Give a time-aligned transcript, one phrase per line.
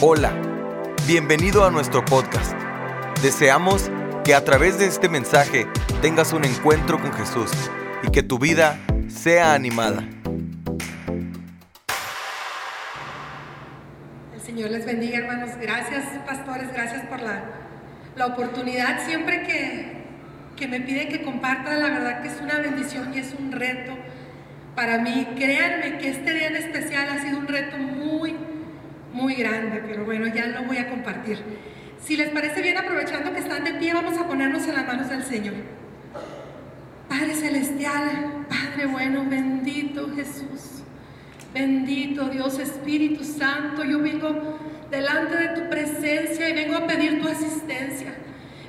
[0.00, 0.32] Hola,
[1.08, 2.52] bienvenido a nuestro podcast.
[3.20, 3.90] Deseamos
[4.24, 5.66] que a través de este mensaje
[6.00, 7.50] tengas un encuentro con Jesús
[8.04, 10.04] y que tu vida sea animada.
[14.32, 15.50] El Señor les bendiga, hermanos.
[15.60, 17.42] Gracias, pastores, gracias por la,
[18.14, 19.04] la oportunidad.
[19.04, 20.04] Siempre que,
[20.54, 23.98] que me piden que comparta, la verdad que es una bendición y es un reto
[24.76, 25.26] para mí.
[25.36, 28.36] Créanme que este día en especial ha sido un reto muy,
[29.18, 31.38] muy grande, pero bueno, ya lo voy a compartir.
[32.00, 35.10] Si les parece bien, aprovechando que están de pie, vamos a ponernos en las manos
[35.10, 35.54] del Señor.
[37.08, 40.84] Padre Celestial, Padre bueno, bendito Jesús,
[41.52, 47.28] bendito Dios Espíritu Santo, yo vengo delante de tu presencia y vengo a pedir tu
[47.28, 48.14] asistencia.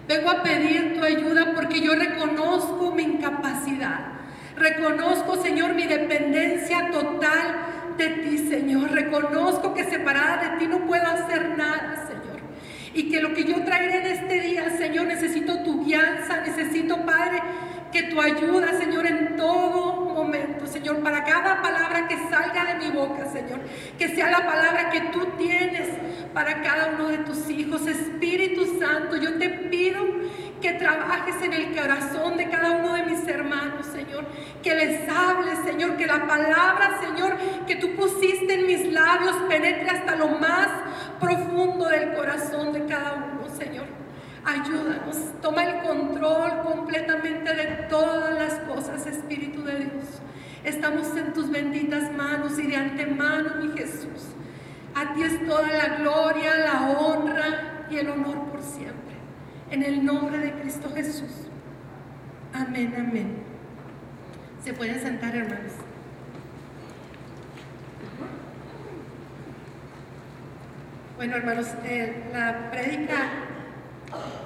[0.07, 4.13] Vengo a pedir tu ayuda porque yo reconozco mi incapacidad.
[4.55, 8.91] Reconozco, Señor, mi dependencia total de ti, Señor.
[8.91, 12.39] Reconozco que separada de ti no puedo hacer nada, Señor.
[12.95, 17.41] Y que lo que yo traeré en este día, Señor, necesito tu guianza, necesito, Padre,
[17.91, 22.91] que tu ayuda, Señor, en todo momento, Señor, para cada palabra que salga de mi
[22.91, 23.59] boca, Señor,
[23.97, 25.89] que sea la palabra que tú tienes
[26.33, 27.85] para cada uno de tus hijos.
[27.87, 30.05] Espíritu Santo, yo te pido
[30.61, 34.25] que trabajes en el corazón de cada uno de mis hermanos, Señor,
[34.61, 39.89] que les hables, Señor, que la palabra, Señor, que tú pusiste en mis labios penetre
[39.89, 40.67] hasta lo más
[41.19, 43.85] profundo del corazón de cada uno, Señor.
[44.45, 50.21] Ayúdanos, toma el control completamente de todas las cosas, Espíritu de Dios.
[50.63, 54.35] Estamos en tus benditas manos y de antemano, mi Jesús.
[54.95, 59.15] A ti es toda la gloria, la honra y el honor por siempre.
[59.71, 61.47] En el nombre de Cristo Jesús.
[62.53, 63.48] Amén, amén.
[64.63, 65.71] Se pueden sentar, hermanos.
[71.15, 73.15] Bueno, hermanos, eh, la prédica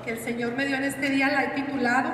[0.04, 2.12] que el Señor me dio en este día la he titulado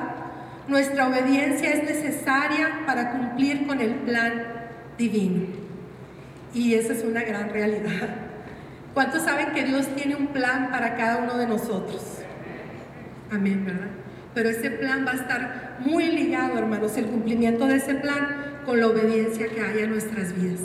[0.67, 4.43] Nuestra obediencia es necesaria para cumplir con el plan
[4.97, 5.47] divino.
[6.53, 8.09] Y esa es una gran realidad.
[8.93, 12.19] ¿Cuántos saben que Dios tiene un plan para cada uno de nosotros?
[13.31, 13.87] Amén, ¿verdad?
[14.39, 18.79] Pero ese plan va a estar muy ligado, hermanos, el cumplimiento de ese plan con
[18.79, 20.61] la obediencia que hay en nuestras vidas.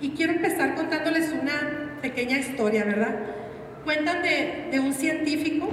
[0.00, 3.14] Y quiero empezar contándoles una pequeña historia, ¿verdad?
[3.84, 5.68] Cuentan de, de un científico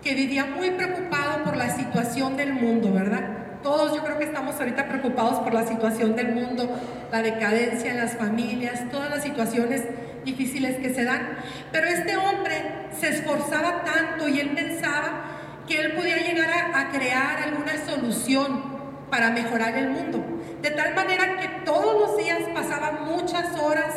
[0.00, 3.58] que vivía muy preocupado por la situación del mundo, ¿verdad?
[3.64, 6.70] Todos yo creo que estamos ahorita preocupados por la situación del mundo,
[7.10, 9.82] la decadencia en las familias, todas las situaciones
[10.24, 11.36] difíciles que se dan.
[11.72, 12.54] Pero este hombre
[12.96, 15.33] se esforzaba tanto y él pensaba
[15.66, 18.62] que él podía llegar a, crear alguna solución
[19.10, 20.24] para mejorar el mundo.
[20.60, 23.94] De tal manera que todos los días pasaba muchas horas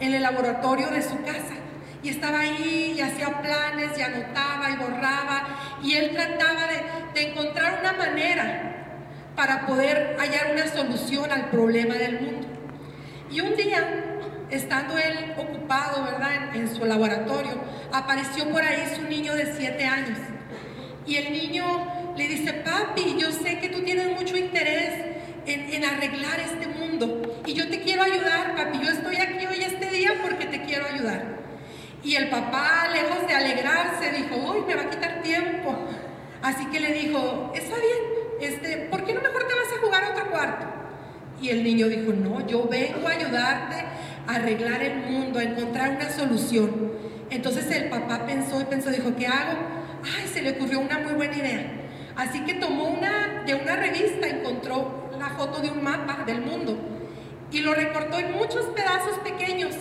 [0.00, 1.54] en el laboratorio de su casa
[2.02, 5.46] y estaba ahí y hacía planes y anotaba y borraba
[5.82, 6.62] y él trataba
[7.14, 8.96] de, encontrar una manera
[9.36, 12.48] para poder hallar una solución al problema del mundo.
[13.30, 14.18] Y un día,
[14.50, 17.60] estando él ocupado, ¿verdad?, en su laboratorio,
[17.92, 20.18] apareció por ahí su niño de siete años.
[21.10, 21.64] Y el niño
[22.16, 24.94] le dice, papi, yo sé que tú tienes mucho interés
[25.44, 27.42] en, arreglar este mundo.
[27.44, 28.78] Y yo te quiero ayudar, papi.
[28.78, 31.40] Yo estoy aquí hoy este día porque te quiero ayudar.
[32.04, 35.76] Y el papá, lejos de alegrarse, dijo, uy, me va a quitar tiempo.
[36.42, 40.04] Así que le dijo, está bien, este, ¿por qué no mejor te vas a jugar
[40.04, 40.66] a otro cuarto?
[41.42, 43.84] Y el niño dijo, no, yo vengo a ayudarte
[44.28, 46.92] a arreglar el mundo, a encontrar una solución.
[47.30, 49.79] Entonces el papá pensó y pensó, dijo, ¿qué hago?
[50.04, 51.72] Ay, se le ocurrió una muy buena idea.
[52.16, 56.76] Así que tomó una, de una revista, encontró la foto de un mapa del mundo
[57.52, 59.74] y lo recortó en muchos pedazos pequeños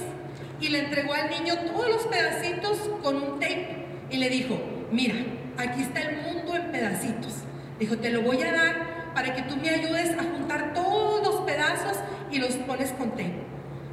[0.59, 4.59] y le entregó al niño todos los pedacitos con un tape y le dijo,
[4.91, 5.15] mira,
[5.57, 7.35] aquí está el mundo en pedacitos.
[7.79, 11.41] Dijo, te lo voy a dar para que tú me ayudes a juntar todos los
[11.41, 11.97] pedazos
[12.31, 13.43] y los pones con tape.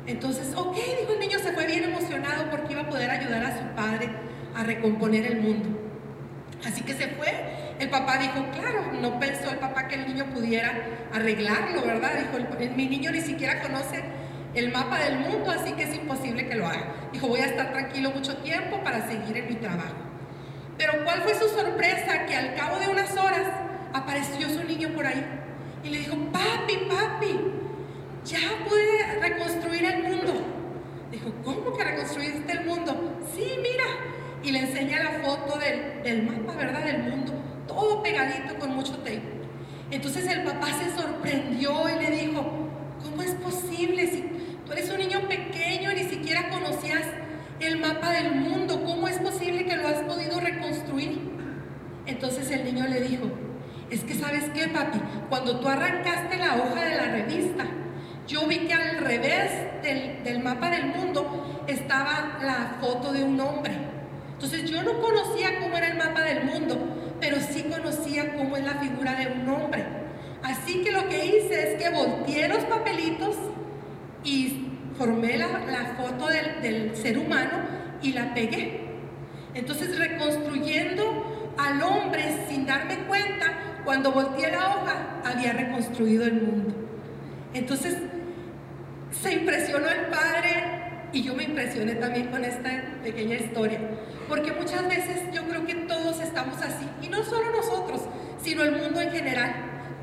[0.07, 3.59] Entonces, ok, dijo el niño, se fue bien emocionado porque iba a poder ayudar a
[3.59, 4.11] su padre
[4.55, 5.86] a recomponer el mundo.
[6.67, 7.33] Así que se fue.
[7.79, 10.73] El papá dijo, claro, no pensó el papá que el niño pudiera
[11.13, 12.11] arreglarlo, ¿verdad?
[12.19, 14.03] Dijo, mi niño ni siquiera conoce
[14.55, 16.95] el mapa del mundo, así que es imposible que lo haga.
[17.13, 19.95] Dijo, voy a estar tranquilo mucho tiempo para seguir en mi trabajo.
[20.79, 22.27] Pero ¿cuál fue su sorpresa?
[22.27, 23.47] Que al cabo de unas horas
[23.93, 25.25] apareció su niño por ahí
[25.85, 27.39] y le dijo, papi, papi,
[28.25, 28.39] ya
[28.69, 30.33] pude reconstruir el mundo.
[31.11, 33.21] Dijo, ¿cómo que reconstruiste el mundo?
[33.35, 33.85] Sí, mira.
[34.47, 36.85] Y le enseña la foto del, mapa, ¿verdad?
[36.85, 37.33] Del mundo,
[37.67, 39.23] todo pegadito con mucho tape.
[39.91, 42.47] Entonces el papá se sorprendió y le dijo,
[43.03, 44.23] ¿cómo es posible si
[44.65, 47.07] Tú eres un niño pequeño, ni siquiera conocías
[47.61, 48.57] el mapa del mundo.
[55.29, 57.65] cuando tú arrancaste la hoja de la revista,
[58.27, 63.39] yo vi que al revés del, del mapa del mundo estaba la foto de un
[63.41, 63.73] hombre.
[64.33, 66.79] Entonces yo no conocía cómo era el mapa del mundo,
[67.21, 69.85] pero sí conocía cómo es la figura de un hombre.
[70.43, 73.37] Así que lo que hice es que volteé los papelitos
[74.25, 75.49] y formé la,
[75.97, 77.59] foto del, del ser humano
[78.03, 78.87] y la pegué.
[79.55, 83.47] Entonces reconstruyendo al hombre sin darme cuenta,
[84.13, 86.75] cuando volteé la hoja, había reconstruido el mundo.
[87.55, 87.97] Entonces
[89.11, 92.71] se impresionó el padre y yo me impresioné también con esta
[93.03, 93.81] pequeña historia,
[94.29, 98.03] porque muchas veces yo creo que todos estamos así, y no solo nosotros,
[98.43, 99.55] sino el mundo en general.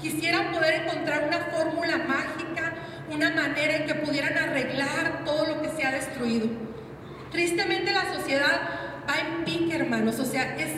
[0.01, 2.73] Quisieran poder encontrar una fórmula mágica,
[3.09, 6.47] una manera en que pudieran arreglar todo lo que se ha destruido.
[7.31, 8.61] Tristemente la sociedad
[9.07, 10.71] va en pique, hermanos, o sea, es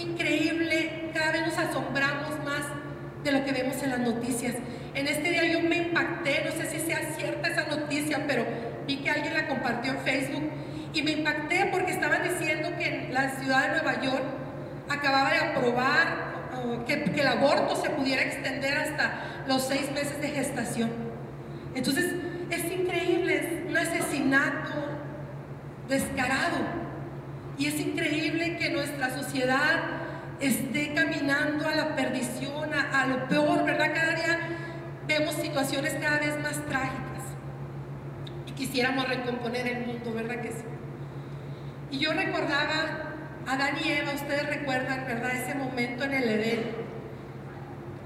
[0.00, 2.71] increíble, cada vez nos asombramos más
[3.24, 4.54] de lo que vemos en las noticias.
[4.94, 8.44] En este día yo me impacté, no sé si sea cierta esa noticia, pero
[8.86, 10.50] vi que alguien la compartió en Facebook
[10.92, 14.24] y me impacté porque estaban diciendo que la ciudad de Nueva York
[14.88, 16.32] acababa de aprobar
[16.86, 20.90] que, que el aborto se pudiera extender hasta los seis meses de gestación.
[21.74, 22.14] Entonces,
[22.50, 24.72] es increíble, es un asesinato
[25.88, 26.58] descarado.
[27.58, 29.82] Y es increíble que nuestra sociedad
[30.40, 32.51] esté caminando a la perdición,
[33.02, 33.92] a, lo peor, ¿verdad?
[33.94, 34.38] Cada día
[35.06, 37.12] vemos situaciones cada vez más trágicas
[38.62, 40.64] quisiéramos recomponer el mundo, ¿verdad que sí?
[41.90, 43.14] Y yo recordaba
[43.46, 45.32] a Adán y Eva, ustedes recuerdan, ¿verdad?
[45.32, 46.70] Ese momento en el Edén,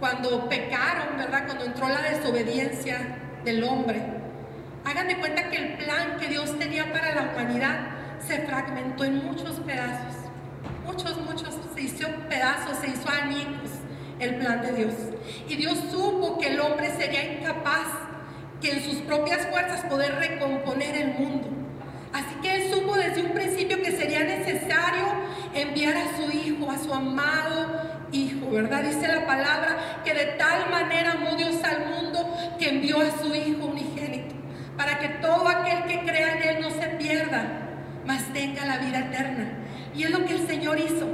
[0.00, 1.44] cuando pecaron, ¿verdad?
[1.44, 4.02] Cuando entró la desobediencia del hombre.
[4.87, 7.88] Hagan de cuenta que el plan que Dios tenía para la humanidad
[8.26, 10.14] se fragmentó en muchos pedazos.
[10.87, 13.66] Muchos, muchos, se hizo pedazos, se hizo añicos
[14.19, 14.95] el plan de Dios.
[15.49, 17.87] Y Dios supo que el hombre sería incapaz
[18.61, 21.49] que en sus propias fuerzas poder recomponer el mundo.
[22.13, 25.05] Así que él supo desde un principio que sería necesario
[25.55, 28.85] enviar a su hijo, a su amado hijo, ¿verdad?
[28.85, 33.35] Dice la palabra que de tal manera amó Dios al mundo que envió a su
[33.35, 34.35] hijo unigénito,
[34.77, 37.45] para que todo aquel que crea en él no se pierda,
[38.07, 39.53] mas tenga la vida eterna.
[39.95, 41.07] Y es lo que el Señor hizo.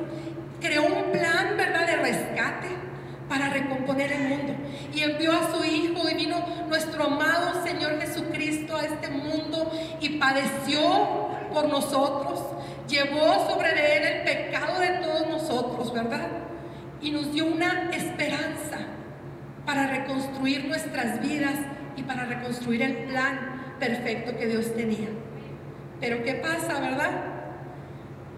[0.61, 2.92] Creó un plan, ¿verdad?, de rescate
[3.33, 4.55] para recomponer el mundo.
[4.95, 6.37] Y envió a su Hijo y vino
[6.69, 12.43] nuestro amado Señor Jesucristo a este mundo y padeció por nosotros,
[12.87, 16.29] llevó sobre él el pecado de todos nosotros, ¿verdad?
[17.01, 18.77] Y nos dio una esperanza
[19.65, 21.55] para reconstruir nuestras vidas
[21.97, 25.09] y para reconstruir el plan perfecto que Dios tenía.
[26.01, 27.32] Pero ¿qué pasa, verdad?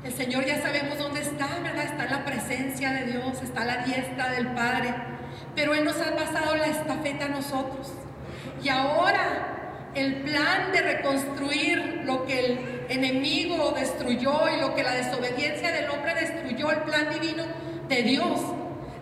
[0.04, 1.84] El Señor ya sabemos dónde está, ¿verdad?
[1.84, 4.94] Está en la presencia de Dios, está la diestra del Padre.
[5.54, 7.90] Pero Él nos ha pasado la estafeta a nosotros.
[8.62, 14.92] Y ahora el plan de reconstruir lo que el enemigo destruyó y lo que la
[14.92, 17.44] desobediencia del hombre destruyó, el plan divino
[17.88, 18.40] de Dios,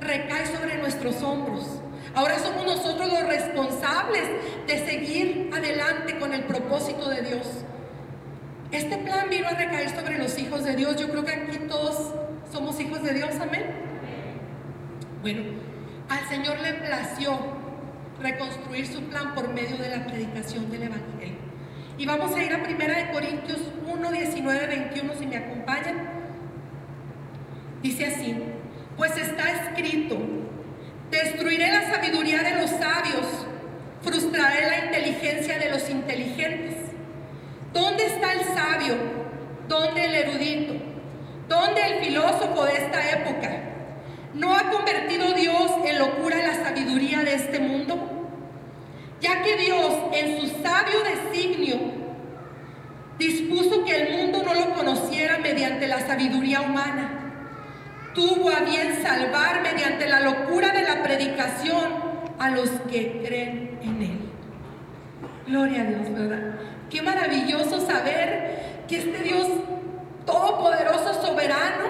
[0.00, 1.80] recae sobre nuestros hombros.
[2.14, 4.22] Ahora somos nosotros los responsables
[4.66, 7.46] de seguir adelante con el propósito de Dios.
[8.72, 10.96] Este plan vino a recaer sobre los hijos de Dios.
[10.96, 12.14] Yo creo que aquí todos
[12.50, 13.66] somos hijos de Dios, amén.
[15.20, 15.42] Bueno,
[16.08, 17.38] al Señor le plació
[18.18, 21.36] reconstruir su plan por medio de la predicación del Evangelio.
[21.98, 26.08] Y vamos a ir a 1 Corintios 1, 19, 21, si me acompañan.
[27.82, 28.36] Dice así,
[28.96, 30.16] pues está escrito,
[31.10, 33.46] destruiré la sabiduría de los sabios,
[34.00, 36.81] frustraré la inteligencia de los inteligentes.
[37.72, 38.94] ¿Dónde está el sabio?
[39.68, 40.74] ¿Dónde el erudito?
[41.48, 43.50] ¿Dónde el filósofo de esta época?
[44.34, 48.28] ¿No ha convertido Dios en locura la sabiduría de este mundo?
[49.20, 51.76] Ya que Dios en su sabio designio
[53.18, 57.10] dispuso que el mundo no lo conociera mediante la sabiduría humana,
[58.14, 64.02] tuvo a bien salvar mediante la locura de la predicación a los que creen en
[64.02, 64.18] Él.
[65.46, 66.54] Gloria a Dios, ¿verdad?
[66.92, 69.46] Qué maravilloso saber que este Dios
[70.26, 71.88] todopoderoso, soberano,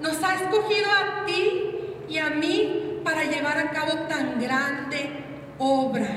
[0.00, 5.08] nos ha escogido a ti y a mí para llevar a cabo tan grande
[5.56, 6.10] obra.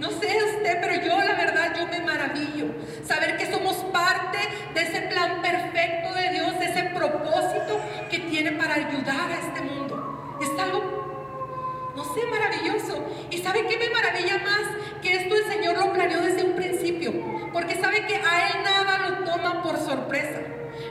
[0.00, 2.74] No sé usted, pero yo la verdad, yo me maravillo.
[3.06, 4.38] Saber que somos parte
[4.74, 9.60] de ese plan perfecto de Dios, de ese propósito que tiene para ayudar a este
[9.60, 10.38] mundo.
[10.42, 13.06] Es algo, no sé, maravilloso.
[13.30, 15.00] ¿Y sabe qué me maravilla más?
[15.00, 19.08] Que esto el Señor lo planeó desde un principio porque sabe que a él nada
[19.08, 20.40] lo toma por sorpresa.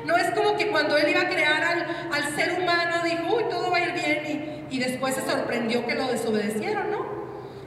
[0.05, 3.71] No es como que cuando él iba a crear al, ser humano dijo, uy, todo
[3.71, 4.79] va a ir bien y, y
[5.12, 7.20] se sorprendió que lo desobedecieron, ¿no?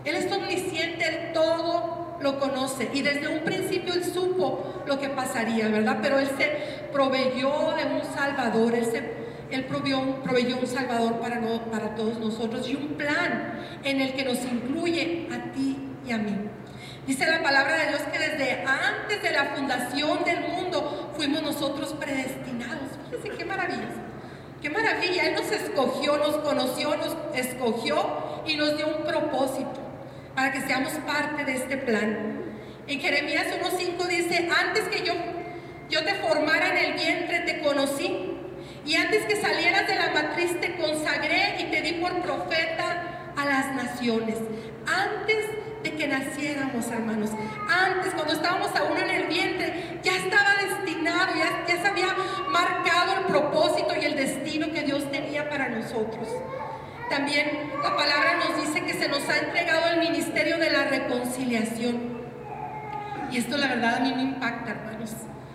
[0.05, 2.91] Él es omnisciente, Él todo lo conoce.
[2.93, 5.99] Y desde un principio Él supo lo que pasaría, ¿verdad?
[6.03, 11.65] Pero Él se proveyó de un Salvador, Él, se, él proveyó, un Salvador para, no,
[11.71, 16.19] para todos nosotros y un plan en el que nos incluye a ti y a
[16.19, 16.37] mí.
[17.07, 21.95] Dice la palabra de Dios que desde antes de la fundación del mundo fuimos nosotros
[21.95, 22.91] predestinados.
[23.11, 24.02] Fíjense qué maravilla.
[24.63, 25.27] Qué maravilla.
[25.27, 27.97] Él nos escogió, nos conoció, nos escogió
[28.47, 29.81] y nos dio un propósito
[30.37, 32.45] para que seamos parte de este plan.
[32.87, 35.15] En Jeremías 1.5 dice, antes que yo,
[35.91, 38.29] yo te formara en el vientre, te conocí.
[38.87, 43.45] Y antes que salieras de la matriz, te consagré y te di por profeta a
[43.45, 44.37] las naciones.
[44.87, 45.47] Antes
[45.83, 47.31] de que naciéramos, hermanos.
[47.69, 52.15] Antes, cuando estábamos aún en el vientre, ya estaba destinado, ya, ya se había
[52.49, 56.29] marcado el propósito y el destino que Dios tenía para nosotros.
[57.11, 62.23] También la palabra nos dice que se nos ha entregado el ministerio de la reconciliación.
[63.31, 65.11] Y esto la verdad a mí me impacta, hermanos.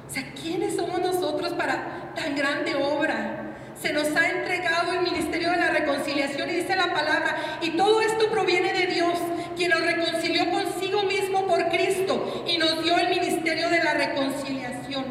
[0.08, 3.47] O sea, ¿quiénes somos nosotros para tan grande obra?
[3.82, 8.02] Se nos ha entregado el ministerio de la reconciliación y dice la palabra, y todo
[8.02, 9.14] esto proviene de Dios,
[9.56, 15.06] quien nos reconcilió consigo mismo por Cristo y nos dio el ministerio de la reconciliación.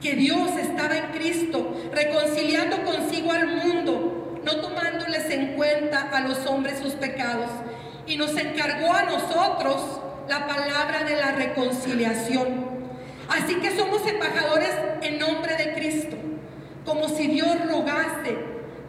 [0.00, 6.44] Que Dios estaba en Cristo, reconciliando consigo al mundo, no tomándoles en cuenta a los
[6.46, 7.50] hombres sus pecados,
[8.06, 12.74] y nos encargó a nosotros la palabra de la reconciliación.
[13.28, 16.16] Así que somos embajadores en nombre de Cristo
[16.84, 18.36] como si Dios rogase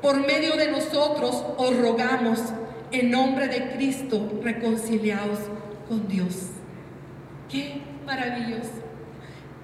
[0.01, 2.39] por medio de nosotros, os rogamos
[2.91, 5.39] en nombre de Cristo reconciliados
[5.87, 6.49] con Dios.
[7.49, 8.83] Qué maravilloso,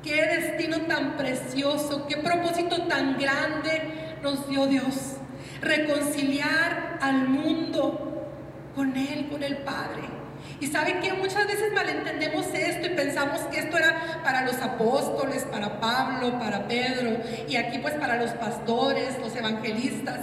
[0.03, 5.17] qué destino tan precioso, qué propósito tan grande nos dio Dios.
[5.61, 8.27] Reconciliar al mundo
[8.75, 10.20] con Él, con el Padre.
[10.61, 15.43] Y saben que muchas veces malentendemos esto y pensamos que esto era para los apóstoles,
[15.45, 17.17] para Pablo, para Pedro,
[17.49, 20.19] y aquí pues para los pastores, los evangelistas.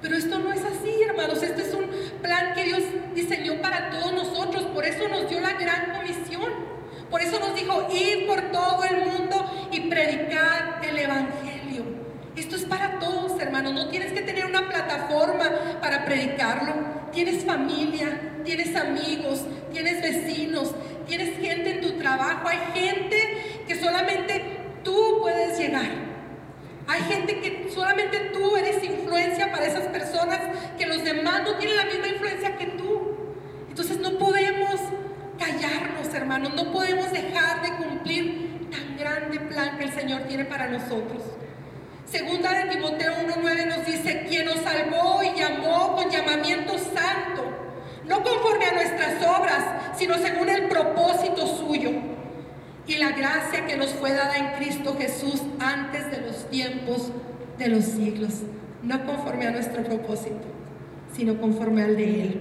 [0.00, 1.42] Pero esto no es así, hermanos.
[1.42, 1.90] Este es un
[2.22, 2.80] plan que Dios
[3.14, 4.64] diseñó para todos nosotros.
[4.64, 6.52] Por eso nos dio la gran comisión.
[7.10, 11.55] Por eso nos dijo, ir por todo el mundo y predicar el Evangelio.
[12.36, 13.72] Esto es para todos, hermanos.
[13.72, 16.74] No tienes que tener una plataforma para predicarlo.
[17.12, 20.74] Tienes familia, tienes amigos, tienes vecinos,
[21.06, 24.42] tienes gente en tu trabajo, hay gente que solamente
[24.84, 26.06] tú puedes llegar.
[26.86, 30.40] Hay gente que solamente tú eres influencia para esas personas
[30.78, 33.16] que los demás no tienen la misma influencia que tú.
[33.68, 34.80] Entonces no podemos
[35.38, 40.68] callarnos, hermanos, no podemos dejar de cumplir tan grande plan que el Señor tiene para
[40.68, 41.22] nosotros.
[42.06, 47.36] Segunda de Timoteo 1.9 nos dice, quien nos salvó y llamó con llamamiento santo
[48.08, 49.64] no conforme a nuestras obras,
[49.96, 51.90] sino según el propósito suyo
[52.86, 57.10] y la gracia que nos fue dada en Cristo Jesús antes de los tiempos
[57.58, 58.42] de los siglos.
[58.82, 60.46] No conforme a nuestro propósito,
[61.12, 62.40] sino conforme al de Él.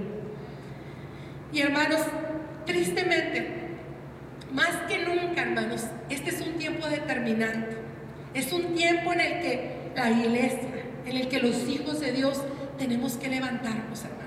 [1.52, 2.02] Y hermanos,
[2.66, 3.70] tristemente,
[4.52, 7.85] más que nunca, hermanos, este es un tiempo determinante.
[8.36, 12.42] Es un tiempo en el que la iglesia, en el que los hijos de Dios
[12.78, 14.26] tenemos que levantarnos, hermanos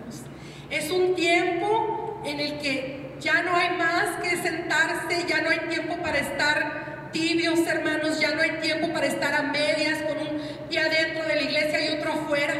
[0.70, 5.60] es un tiempo en el que ya no hay más que sentarse, ya no hay
[5.70, 10.42] tiempo para estar tibios, hermanos, ya no hay tiempo para estar a medias con un
[10.68, 12.54] pie adentro de la iglesia y otro afuera.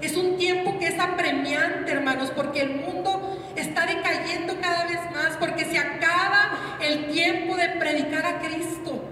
[0.00, 5.36] Es un tiempo que es apremiante, hermanos, porque el mundo está decayendo cada vez más,
[5.38, 9.11] porque se acaba el tiempo de predicar a Cristo,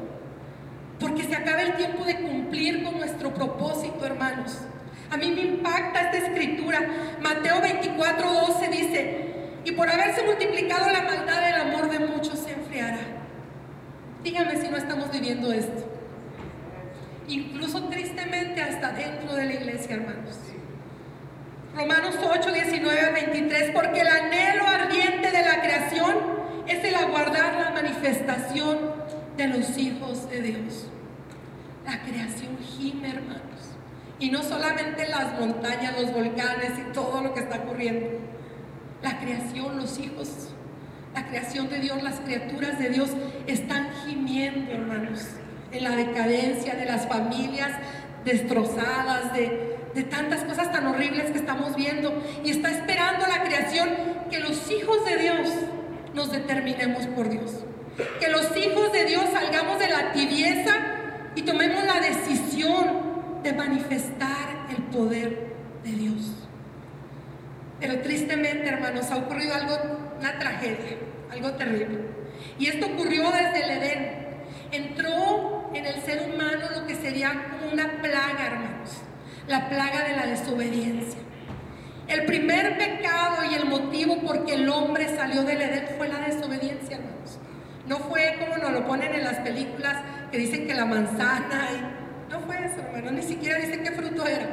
[1.11, 4.59] porque se acaba el tiempo de cumplir con nuestro propósito, hermanos.
[5.11, 6.87] A mí me impacta esta escritura.
[7.21, 9.27] Mateo 24, 12 dice,
[9.65, 13.01] y por haberse multiplicado la maldad, el amor de muchos se enfriará.
[14.23, 15.85] Dígame si no estamos viviendo esto.
[17.27, 20.39] Incluso tristemente hasta dentro de la iglesia, hermanos.
[21.75, 26.15] Romanos 8, 19 23, porque el anhelo ardiente de la creación
[26.69, 28.79] es el aguardar la manifestación
[29.37, 30.90] de los hijos de Dios.
[31.91, 33.75] La creación gime, hermanos.
[34.21, 38.07] Y no solamente las montañas, los volcanes y todo lo que está ocurriendo.
[39.03, 40.51] La creación, los hijos,
[41.15, 43.11] la creación de Dios, las criaturas de Dios
[43.49, 45.21] están gimiendo, hermanos,
[45.73, 47.73] en la decadencia de las familias
[48.25, 52.23] destrozadas, de, de tantas cosas tan horribles que estamos viendo.
[52.45, 53.89] Y está esperando la creación
[54.31, 55.49] que los hijos de Dios
[56.15, 57.51] nos determinemos por Dios.
[58.21, 61.00] Que los hijos de Dios salgamos de la tibieza
[61.35, 66.33] y tomemos la decisión de manifestar el poder de Dios.
[67.79, 69.79] Pero tristemente, hermanos, ha ocurrido algo
[70.19, 70.99] una tragedia,
[71.33, 72.01] algo terrible.
[72.59, 74.21] Y esto ocurrió desde el Edén.
[74.73, 78.91] Entró en el ser humano lo que sería como una plaga, hermanos,
[79.49, 81.21] la plaga de la desobediencia.
[82.07, 86.19] El primer pecado y el motivo por que el hombre salió del Edén fue la
[86.19, 87.20] desobediencia, hermanos.
[87.91, 89.97] No fue como nos lo ponen en las películas
[90.31, 91.91] que dicen que la manzana,
[92.31, 94.47] no fue eso, hermano, ni siquiera dice qué fruto era.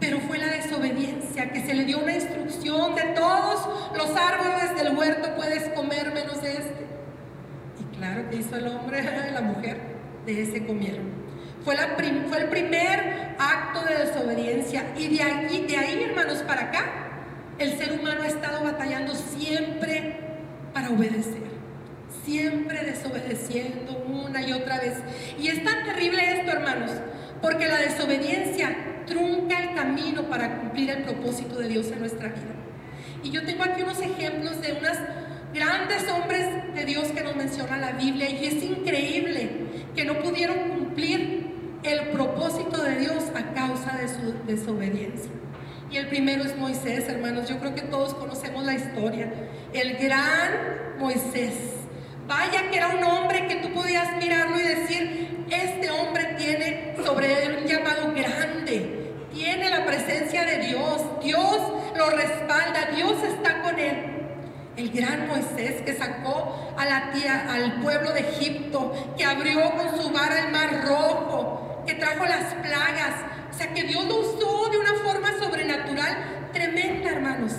[0.00, 4.98] Pero fue la desobediencia, que se le dio una instrucción de todos los árboles del
[4.98, 6.86] huerto puedes comer menos de este.
[7.78, 9.76] Y claro que hizo el hombre la mujer,
[10.26, 11.12] de ese comieron.
[11.64, 14.86] Fue el primer acto de desobediencia.
[14.98, 16.86] Y de ahí, de ahí, hermanos, para acá,
[17.60, 20.16] el ser humano ha estado batallando siempre
[20.74, 21.51] para obedecer.
[22.24, 24.94] Siempre desobedeciendo una y otra vez.
[25.40, 26.90] Y es tan terrible esto, hermanos,
[27.40, 28.76] porque la desobediencia
[29.06, 32.54] trunca el camino para cumplir el propósito de Dios en nuestra vida.
[33.22, 34.96] Y yo tengo aquí unos ejemplos de unos
[35.52, 39.50] grandes hombres de Dios que nos menciona la Biblia y es increíble
[39.94, 41.52] que no pudieron cumplir
[41.82, 45.30] el propósito de Dios a causa de su desobediencia.
[45.90, 47.48] Y el primero es Moisés, hermanos.
[47.48, 49.30] Yo creo que todos conocemos la historia.
[49.74, 51.81] El gran Moisés.
[52.34, 57.44] Vaya que era un hombre que tú podías mirarlo y decir, este hombre tiene sobre
[57.44, 59.12] él un llamado grande.
[59.34, 61.02] Tiene la presencia de Dios.
[61.22, 61.58] Dios
[61.94, 62.90] lo respalda.
[62.96, 63.96] Dios está con él.
[64.78, 70.00] El gran Moisés que sacó a la tía, al pueblo de Egipto, que abrió con
[70.00, 73.12] su vara el mar rojo, que trajo las plagas.
[73.50, 77.52] O sea, que Dios lo usó de una forma sobrenatural tremenda, hermanos.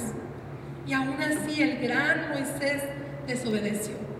[0.88, 2.82] Y aún así el gran Moisés
[3.28, 4.13] desobedeció.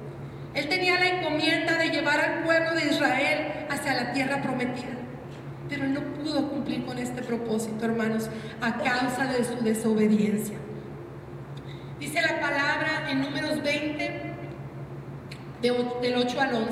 [0.54, 4.98] Él tenía la encomienda de llevar al pueblo de Israel hacia la tierra prometida.
[5.68, 8.30] Pero él no pudo cumplir con este propósito, hermanos,
[8.62, 10.58] a causa de su desobediencia.
[12.00, 14.34] Dice la palabra en números 20,
[15.62, 16.72] del 8 al 11.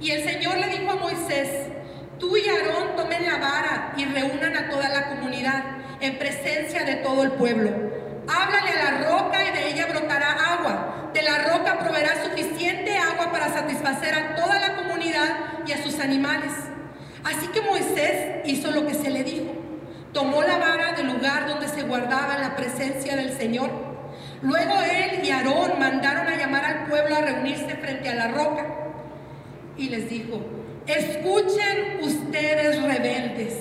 [0.00, 1.68] Y el Señor le dijo a Moisés,
[2.18, 5.64] Tú y Aarón tomen la vara y reúnan a toda la comunidad
[6.00, 7.70] en presencia de todo el pueblo.
[8.28, 11.10] Háblale a la roca y de ella brotará agua.
[11.12, 15.28] De la roca proveerá suficiente agua para satisfacer a toda la comunidad
[15.66, 16.52] y a sus animales.
[17.22, 19.52] Así que Moisés hizo lo que se le dijo.
[20.12, 23.70] Tomó la vara del lugar donde se guardaba la presencia del Señor.
[24.42, 28.66] Luego él y Aarón mandaron a llamar al pueblo a reunirse frente a la roca.
[29.76, 30.40] Y les dijo,
[30.86, 33.54] Escuchen ustedes rebeldes,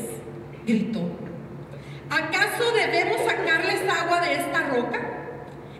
[0.65, 1.22] gritó.
[2.09, 4.99] ¿Acaso debemos sacarles agua de esta roca?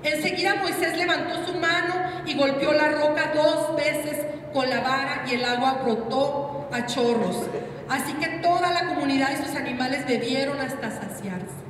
[0.04, 5.36] Enseguida Moisés levantó su mano y golpeó la roca dos veces con la vara y
[5.36, 7.48] el agua brotó a chorros.
[7.90, 11.64] Así que toda la comunidad y sus animales bebieron hasta saciarse.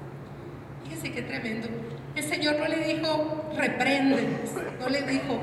[0.84, 1.68] Fíjense qué tremendo.
[2.16, 5.39] El Señor no le dijo repréndeles, no le dijo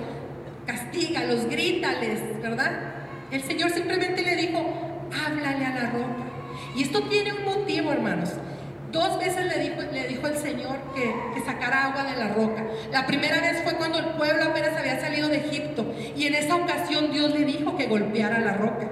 [0.66, 2.70] castígalos, grítales, ¿verdad?
[3.30, 6.24] El Señor simplemente le dijo, háblale a la roca.
[6.76, 8.30] Y esto tiene un motivo, hermanos.
[8.92, 12.64] Dos veces le dijo, le dijo el Señor que, que, sacara agua de la roca.
[12.90, 15.94] La primera vez fue cuando el pueblo apenas había salido de Egipto.
[16.16, 18.88] Y en esa ocasión Dios le dijo que golpeara la roca.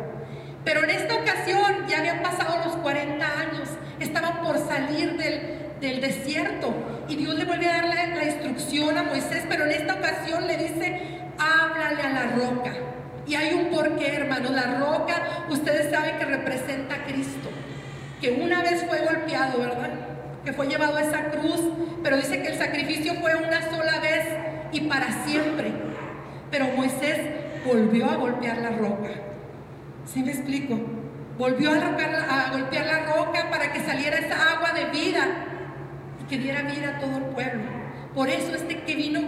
[0.64, 3.68] Pero en esta ocasión ya habían pasado los 40 años.
[3.98, 6.74] Estaban por salir del, del desierto.
[7.08, 9.44] Y Dios le vuelve a dar la, la instrucción a Moisés.
[9.48, 12.72] Pero en esta ocasión le dice, háblale a la roca.
[13.26, 14.50] Y hay un porqué, hermano.
[14.50, 17.50] La roca, ustedes saben que representa a Cristo,
[18.20, 19.90] que una vez fue golpeado, ¿verdad?
[20.44, 21.61] Que fue llevado a esa cruz,
[22.02, 24.26] pero dice que el sacrificio fue una sola vez
[24.72, 25.72] y para siempre.
[26.50, 27.18] Pero Moisés
[27.66, 29.11] volvió a golpear la roca.
[30.07, 30.78] ¿Sí me explico?
[31.37, 35.26] Volvió a, a golpear la roca para que saliera esa agua de vida
[36.20, 37.62] y que diera vida a todo el pueblo.
[38.14, 39.20] Por eso este que vino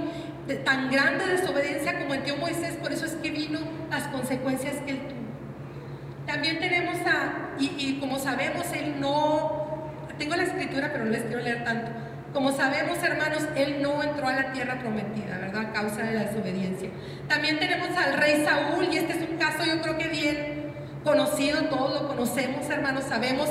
[0.64, 5.29] tan grande desobediencia cometió Moisés, por eso es que vino las consecuencias que él tuvo.
[6.30, 11.42] También tenemos a, y, como sabemos, él no, tengo la escritura, pero no les quiero
[11.42, 11.90] leer tanto.
[12.32, 15.62] Como sabemos, hermanos, él no entró a la tierra prometida, ¿verdad?
[15.62, 16.88] A causa de la desobediencia.
[17.26, 21.64] También tenemos al rey Saúl, y este es un caso yo creo que bien conocido,
[21.64, 23.48] todos lo conocemos, hermanos, sabemos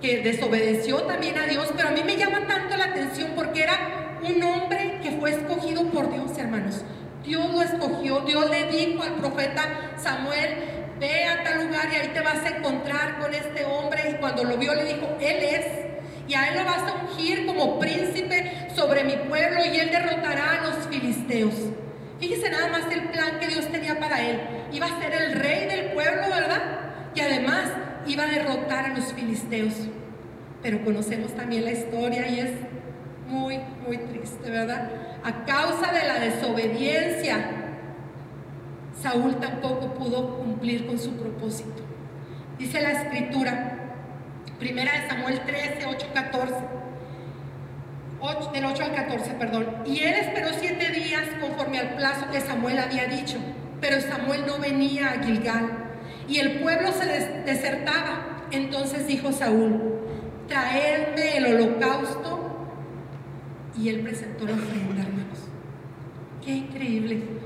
[0.00, 4.18] que desobedeció también a Dios, pero a mí me llama tanto la atención porque era
[4.26, 6.82] un hombre que fue escogido por Dios, hermanos.
[7.26, 12.08] Dios lo escogió, Dios le dijo al profeta Samuel, ve a tal lugar y ahí
[12.08, 14.10] te vas a encontrar con este hombre.
[14.10, 15.66] Y cuando lo vio le dijo, Él es.
[16.28, 20.60] Y a Él lo vas a ungir como príncipe sobre mi pueblo y Él derrotará
[20.60, 21.54] a los filisteos.
[22.20, 24.40] Fíjese nada más el plan que Dios tenía para Él.
[24.72, 26.62] Iba a ser el rey del pueblo, ¿verdad?
[27.14, 27.72] Y además
[28.06, 29.74] iba a derrotar a los filisteos.
[30.62, 32.50] Pero conocemos también la historia y es
[33.26, 34.90] muy, muy triste, ¿verdad?
[35.24, 37.59] A causa de la desobediencia,
[39.00, 41.82] Saúl tampoco pudo cumplir con su propósito.
[42.58, 43.94] Dice la escritura,
[44.58, 46.54] primera de Samuel 13, 8, 14.
[48.52, 49.66] del 8 al 14, perdón.
[49.86, 53.38] Y él esperó siete días conforme al plazo que Samuel había dicho,
[53.80, 55.70] pero Samuel no venía a Gilgal
[56.28, 57.06] y el pueblo se
[57.46, 58.26] desertaba.
[58.50, 59.80] Entonces dijo Saúl,
[60.46, 62.46] traedme el holocausto.
[63.78, 65.38] Y él presentó la ofrenda, hermanos.
[66.44, 67.39] Qué increíble.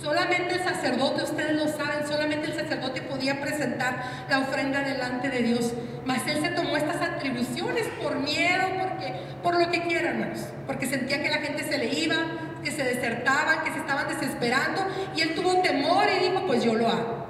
[0.00, 5.42] Solamente el sacerdote, ustedes lo saben, solamente el sacerdote podía presentar la ofrenda delante de
[5.42, 5.72] Dios.
[6.04, 10.40] Mas él se tomó estas atribuciones por miedo, porque, por lo que quiera, hermanos.
[10.66, 12.16] Porque sentía que la gente se le iba,
[12.62, 14.86] que se desertaban, que se estaban desesperando.
[15.16, 17.26] Y él tuvo temor y dijo, pues yo lo hago.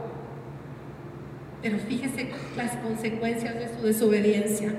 [1.62, 4.72] Pero fíjese las consecuencias de su desobediencia.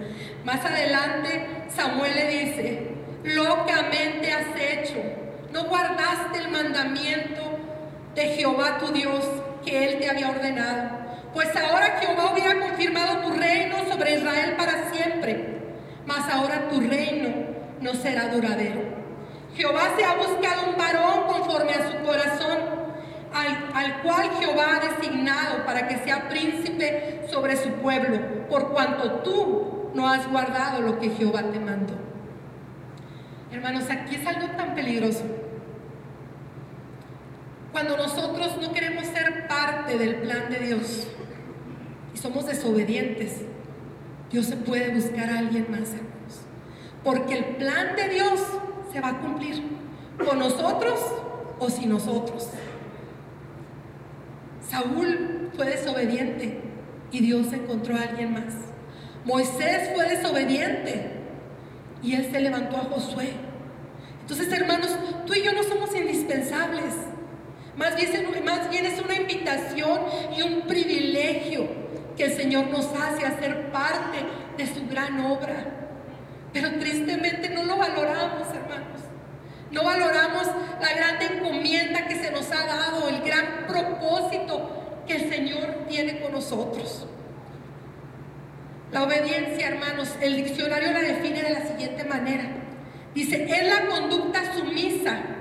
[0.46, 2.88] Más adelante Samuel le dice,
[3.24, 5.02] locamente has hecho,
[5.52, 7.49] no guardaste el mandamiento
[8.16, 9.26] de Jehová tu Dios
[9.64, 10.90] que él te había ordenado.
[11.34, 15.60] Pues ahora Jehová hubiera confirmado tu reino sobre Israel para siempre,
[16.06, 17.30] mas ahora tu reino
[17.82, 18.82] no será duradero.
[19.56, 22.80] Jehová se ha buscado un varón conforme a su corazón
[23.34, 29.92] al, cual Jehová ha designado para que sea príncipe sobre su pueblo, por cuanto tú
[29.94, 31.94] no has guardado lo que Jehová te mandó.
[33.52, 35.24] Hermanos, aquí es algo tan peligroso.
[37.72, 41.08] Cuando nosotros no queremos ser parte del plan de Dios
[42.14, 43.42] y somos desobedientes,
[44.32, 46.42] Dios se puede buscar a alguien más, hermanos.
[47.04, 48.40] Porque el plan de Dios
[48.92, 49.64] se va a cumplir
[50.24, 51.00] con nosotros
[51.60, 52.50] o sin nosotros.
[54.68, 56.62] Saúl fue desobediente
[57.12, 58.54] y Dios encontró a alguien más.
[59.26, 61.12] Moisés fue desobediente
[62.02, 63.34] y él se levantó a Josué.
[64.22, 66.94] Entonces, hermanos, tú y yo no somos indispensables.
[67.80, 70.02] Más bien, es una invitación
[70.36, 71.66] y un privilegio
[72.18, 74.18] que el Señor nos hace hacer parte
[74.58, 75.64] de su gran obra.
[76.52, 79.00] Pero tristemente no lo valoramos, hermanos.
[79.72, 80.48] No valoramos
[80.82, 86.20] la gran encomienda que se nos ha dado, el gran propósito que el Señor tiene
[86.20, 87.08] con nosotros.
[88.92, 92.44] La obediencia, hermanos, el diccionario la define de la siguiente manera.
[93.16, 95.39] Dice, es la conducta sumisa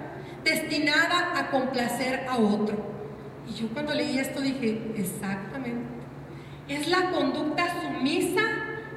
[0.49, 2.77] destinada a complacer a otro.
[3.49, 5.87] Y yo cuando leí esto dije, exactamente.
[6.69, 8.43] Es la conducta sumisa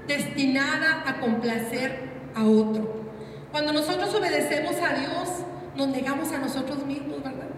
[0.08, 3.02] destinada a complacer a otro.
[3.52, 5.30] Cuando nosotros obedecemos a Dios,
[5.76, 7.50] nos negamos a nosotros mismos, ¿verdad?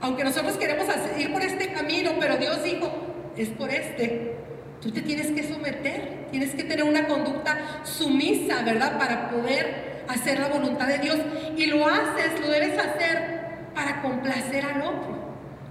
[0.00, 0.86] Aunque nosotros queremos
[1.18, 2.90] ir por este camino, pero Dios dijo,
[3.36, 4.36] es por este.
[4.80, 8.98] Tú te tienes que someter, tienes que tener una conducta sumisa, ¿verdad?
[8.98, 11.16] Para poder hacer la voluntad de Dios.
[11.56, 15.14] Y lo haces, lo debes hacer para complacer al otro.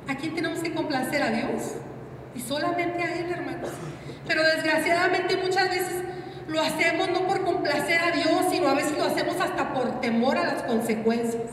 [0.08, 1.22] ¿A quién tenemos que complacer?
[1.24, 1.76] A Dios.
[2.36, 3.69] Y solamente a Él, hermanos.
[4.28, 6.04] Pero desgraciadamente muchas veces
[6.48, 10.38] lo hacemos no por complacer a Dios, sino a veces lo hacemos hasta por temor
[10.38, 11.52] a las consecuencias.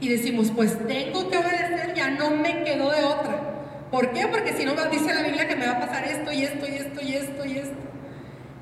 [0.00, 3.48] Y decimos, pues tengo que obedecer, ya no me quedo de otra.
[3.90, 4.26] ¿Por qué?
[4.26, 6.74] Porque si no dice la Biblia que me va a pasar esto y esto y
[6.74, 7.76] esto y esto y esto.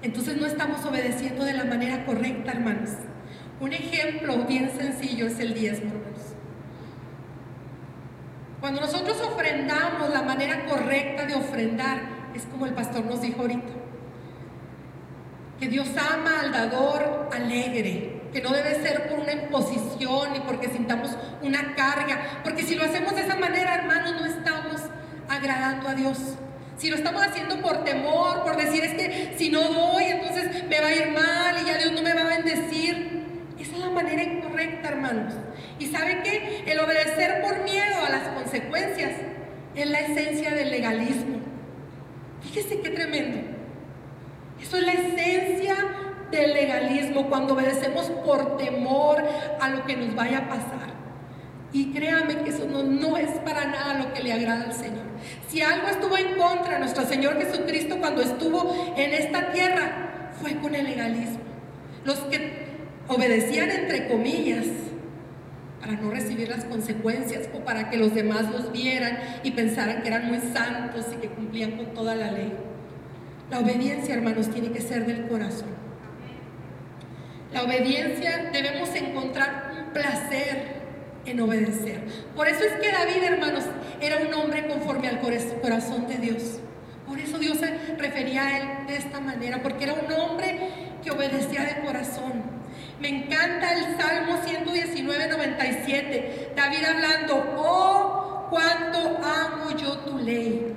[0.03, 2.91] Entonces no estamos obedeciendo de la manera correcta, hermanos.
[3.61, 5.93] Un ejemplo bien sencillo es el diezmo.
[8.61, 12.01] Cuando nosotros ofrendamos la manera correcta de ofrendar,
[12.35, 13.69] es como el pastor nos dijo ahorita
[15.59, 20.69] que Dios ama al dador alegre, que no debe ser por una imposición ni porque
[20.69, 24.83] sintamos una carga, porque si lo hacemos de esa manera, hermanos, no estamos
[25.29, 26.19] agradando a Dios.
[26.77, 30.81] Si lo estamos haciendo por temor, por decir es que si no doy, entonces me
[30.81, 33.16] va a ir mal y ya Dios no me va a bendecir.
[33.67, 35.35] Esa es la manera incorrecta, hermanos.
[35.81, 36.63] ¿Y sabe qué?
[36.67, 39.13] El obedecer por miedo a las consecuencias
[39.75, 41.39] es la esencia del legalismo.
[42.43, 43.39] Fíjese qué tremendo.
[44.63, 45.75] Eso es la esencia
[46.31, 49.25] del legalismo, cuando obedecemos por temor
[49.61, 50.95] a lo que nos vaya a pasar.
[51.73, 55.05] Y créame que eso no, es para nada lo que le agrada al Señor.
[55.49, 60.55] Si algo estuvo en contra de nuestro Señor Jesucristo cuando estuvo en esta tierra, fue
[60.57, 61.41] con el legalismo.
[62.05, 62.66] Los que
[63.09, 64.67] obedecían entre comillas
[65.81, 70.09] para no recibir las consecuencias o para que los demás los vieran y pensaran que
[70.09, 72.53] eran muy santos y que cumplían con toda la ley.
[73.51, 75.69] La obediencia, hermanos, tiene que ser del corazón.
[77.53, 80.77] La obediencia debemos encontrar un placer
[81.25, 82.03] en obedecer.
[82.35, 83.65] Por eso es que David, hermanos,
[84.01, 86.59] era un hombre conforme al corazón de Dios.
[87.07, 90.59] Por eso Dios se refería a él de esta manera, porque era un hombre
[91.05, 92.43] que obedecía de corazón.
[93.01, 96.53] Me encanta el Salmo 119, 97.
[96.57, 100.75] David hablando, oh, cuánto amo yo tu ley.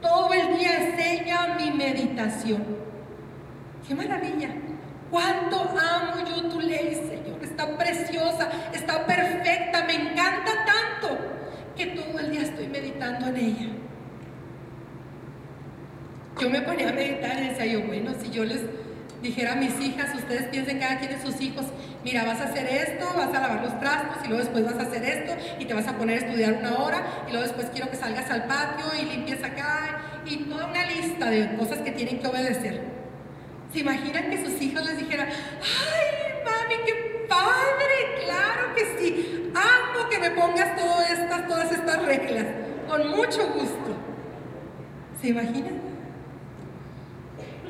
[0.00, 0.96] Todo el día es
[1.58, 2.64] mi meditación.
[3.86, 4.50] Qué maravilla.
[5.10, 7.42] Cuánto amo yo tu ley, Señor.
[7.42, 11.18] Está preciosa, está perfecta, me encanta tanto
[11.76, 13.68] que todo el día estoy meditando en ella.
[16.40, 18.60] Yo me ponía a meditar y decía yo, bueno, si yo les
[19.22, 21.66] dijera a mis hijas, ustedes piensen cada quien de sus hijos,
[22.04, 24.88] mira, vas a hacer esto, vas a lavar los trastos y luego después vas a
[24.88, 27.90] hacer esto y te vas a poner a estudiar una hora y luego después quiero
[27.90, 32.18] que salgas al patio y limpies acá y toda una lista de cosas que tienen
[32.18, 32.82] que obedecer.
[33.72, 40.08] ¿Se imaginan que sus hijos les dijeran, ay, mami, qué padre, claro que sí, amo
[40.08, 42.46] que me pongas todas estas, todas estas reglas,
[42.88, 43.96] con mucho gusto?
[45.20, 45.85] ¿Se imaginan?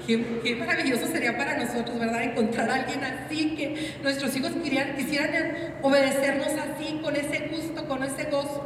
[0.07, 2.23] Qué, maravilloso sería para nosotros, ¿verdad?
[2.23, 8.05] Encontrar a alguien así, que nuestros hijos quisieran, quisieran obedecernos así, con ese gusto, con
[8.05, 8.65] ese gozo.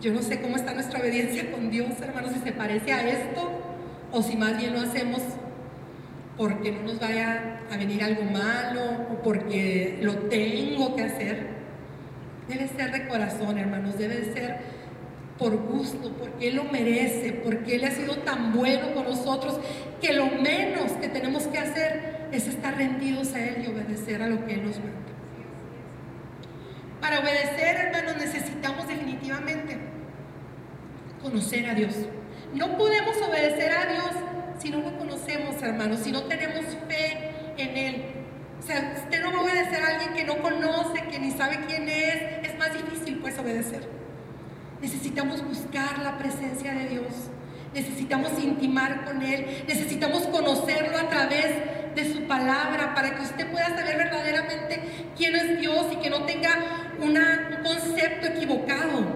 [0.00, 3.50] Yo no sé cómo está nuestra obediencia con Dios, hermanos, si se parece a esto
[4.12, 5.20] o si más bien lo hacemos
[6.36, 11.46] porque no nos vaya a venir algo malo o porque lo tengo que hacer.
[12.48, 14.58] Debe ser de corazón, hermanos, debe ser
[15.38, 19.58] por gusto, porque Él lo merece, porque Él ha sido tan bueno con nosotros,
[20.00, 24.28] que lo menos que tenemos que hacer es estar rendidos a Él y obedecer a
[24.28, 24.94] lo que Él nos manda.
[27.00, 29.78] Para obedecer, hermanos, necesitamos definitivamente
[31.22, 31.94] conocer a Dios.
[32.54, 34.10] No podemos obedecer a Dios
[34.58, 38.04] si no lo conocemos, hermanos, si no tenemos fe en Él.
[38.58, 41.58] O sea, usted no va a obedecer a alguien que no conoce, que ni sabe
[41.66, 44.03] quién es, es más difícil pues obedecer.
[44.84, 47.06] Necesitamos buscar la presencia de Dios.
[47.72, 49.64] Necesitamos intimar con Él.
[49.66, 54.82] Necesitamos conocerlo a través de su palabra para que usted pueda saber verdaderamente
[55.16, 57.16] quién es Dios y que no tenga un
[57.64, 59.06] concepto equivocado.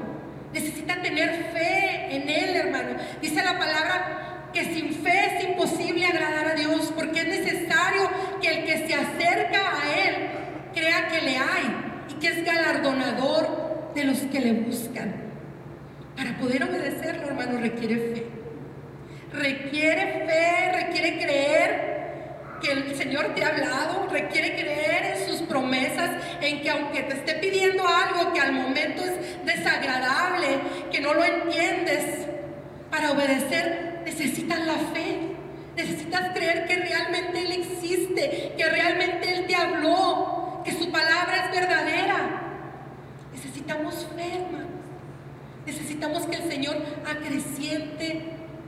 [0.55, 2.97] Necesita tener fe en Él, hermano.
[3.21, 8.09] Dice la palabra que sin fe es imposible agradar a Dios porque es necesario
[8.41, 10.15] que el que se acerca a Él
[10.73, 15.28] crea que le hay y que es galardonador de los que le buscan.
[16.19, 18.27] Para poder obedecerlo, hermano, requiere fe.
[19.33, 21.89] Requiere fe, requiere creer
[22.61, 27.15] que el Señor te ha hablado, requiere creer en sus promesas, en que aunque te
[27.15, 30.59] esté pidiendo algo que al momento es desagradable,
[30.91, 32.27] que no lo entiendes,
[32.91, 35.37] para obedecer necesitas la fe.
[35.77, 41.61] Necesitas creer que realmente Él existe, que realmente Él te habló, que su palabra es
[41.61, 42.43] verdadera.
[43.33, 44.68] Necesitamos fe, hermano.
[45.69, 48.23] Necesitamos que el Señor acreciente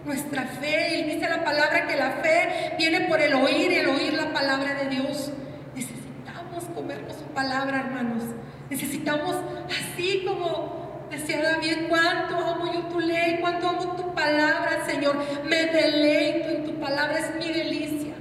[0.05, 0.99] nuestra fe.
[0.99, 4.75] Y dice la palabra que la fe viene por el oír el oír la palabra
[4.75, 5.33] de Dios.
[5.75, 8.23] Necesitamos comernos su palabra, hermanos.
[8.69, 9.35] Necesitamos,
[9.67, 15.17] así como decía David, cuánto amo yo tu ley, cuánto amo tu palabra, Señor.
[15.49, 18.13] Me deleito en tu palabra, es mi delicia.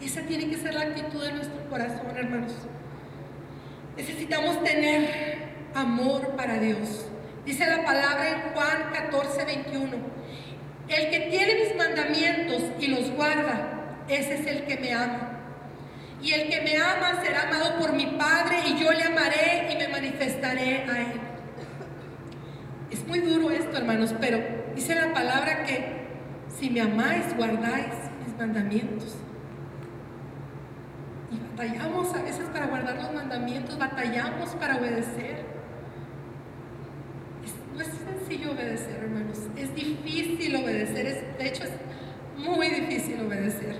[0.00, 2.54] Esa tiene que ser la actitud de nuestro corazón, hermanos.
[3.96, 7.06] Necesitamos tener amor para Dios.
[7.44, 9.96] Dice la palabra en Juan 14, 21.
[10.88, 15.40] El que tiene mis mandamientos y los guarda, ese es el que me ama.
[16.22, 19.76] Y el que me ama será amado por mi Padre y yo le amaré y
[19.76, 21.20] me manifestaré a él.
[22.90, 24.38] Es muy duro esto, hermanos, pero
[24.76, 26.02] dice la palabra que
[26.48, 29.16] si me amáis, guardáis mis mandamientos.
[31.32, 35.41] Y batallamos a veces para guardar los mandamientos, batallamos para obedecer.
[37.74, 39.38] No es sencillo obedecer, hermanos.
[39.56, 41.36] Es difícil obedecer.
[41.38, 41.70] De hecho, es
[42.36, 43.76] muy difícil obedecer.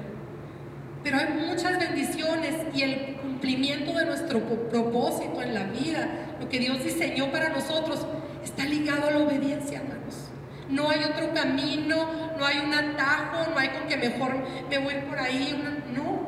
[1.05, 6.61] Pero hay muchas bendiciones y el cumplimiento de nuestro propósito en la vida, lo que
[6.61, 8.07] Dios diseñó para nosotros,
[8.45, 10.31] está ligado a la obediencia, hermanos.
[10.71, 14.37] No hay otro camino, no hay un atajo, no hay con que mejor
[14.71, 15.61] me voy por ahí.
[15.95, 16.23] no,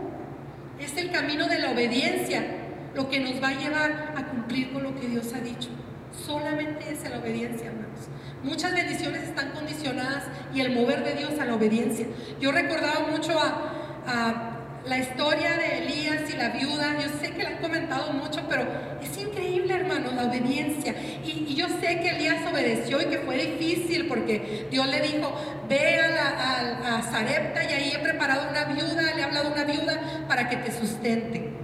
[0.78, 2.44] es el camino de la obediencia
[2.94, 5.70] lo que nos va a llevar a cumplir con lo que Dios ha dicho.
[6.24, 8.08] Solamente es la obediencia, hermanos.
[8.42, 12.06] Muchas bendiciones están condicionadas y el mover de Dios a la obediencia.
[12.40, 14.50] Yo recordaba mucho a,
[14.86, 16.98] la historia de Elías y la viuda.
[17.00, 18.66] Yo sé que la han comentado mucho, pero
[19.02, 20.94] es increíble, hermanos, la obediencia.
[21.24, 25.32] Y, yo sé que Elías obedeció y que fue difícil porque Dios le dijo,
[25.68, 29.64] ve a, a, Zarepta y ahí he preparado una viuda, le he hablado a una
[29.64, 31.63] viuda para que te sustente.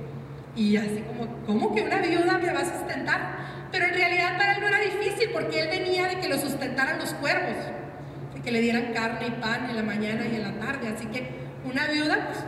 [0.56, 3.20] Y así como, ¿cómo que una viuda me va a sustentar?
[3.70, 6.98] Pero en realidad para él no era difícil porque él venía de que lo sustentaran
[6.98, 7.56] los cuervos.
[8.34, 10.88] de que le dieran carne y pan en la mañana y en la tarde.
[10.88, 11.30] Así que
[11.64, 12.38] una viuda, pues,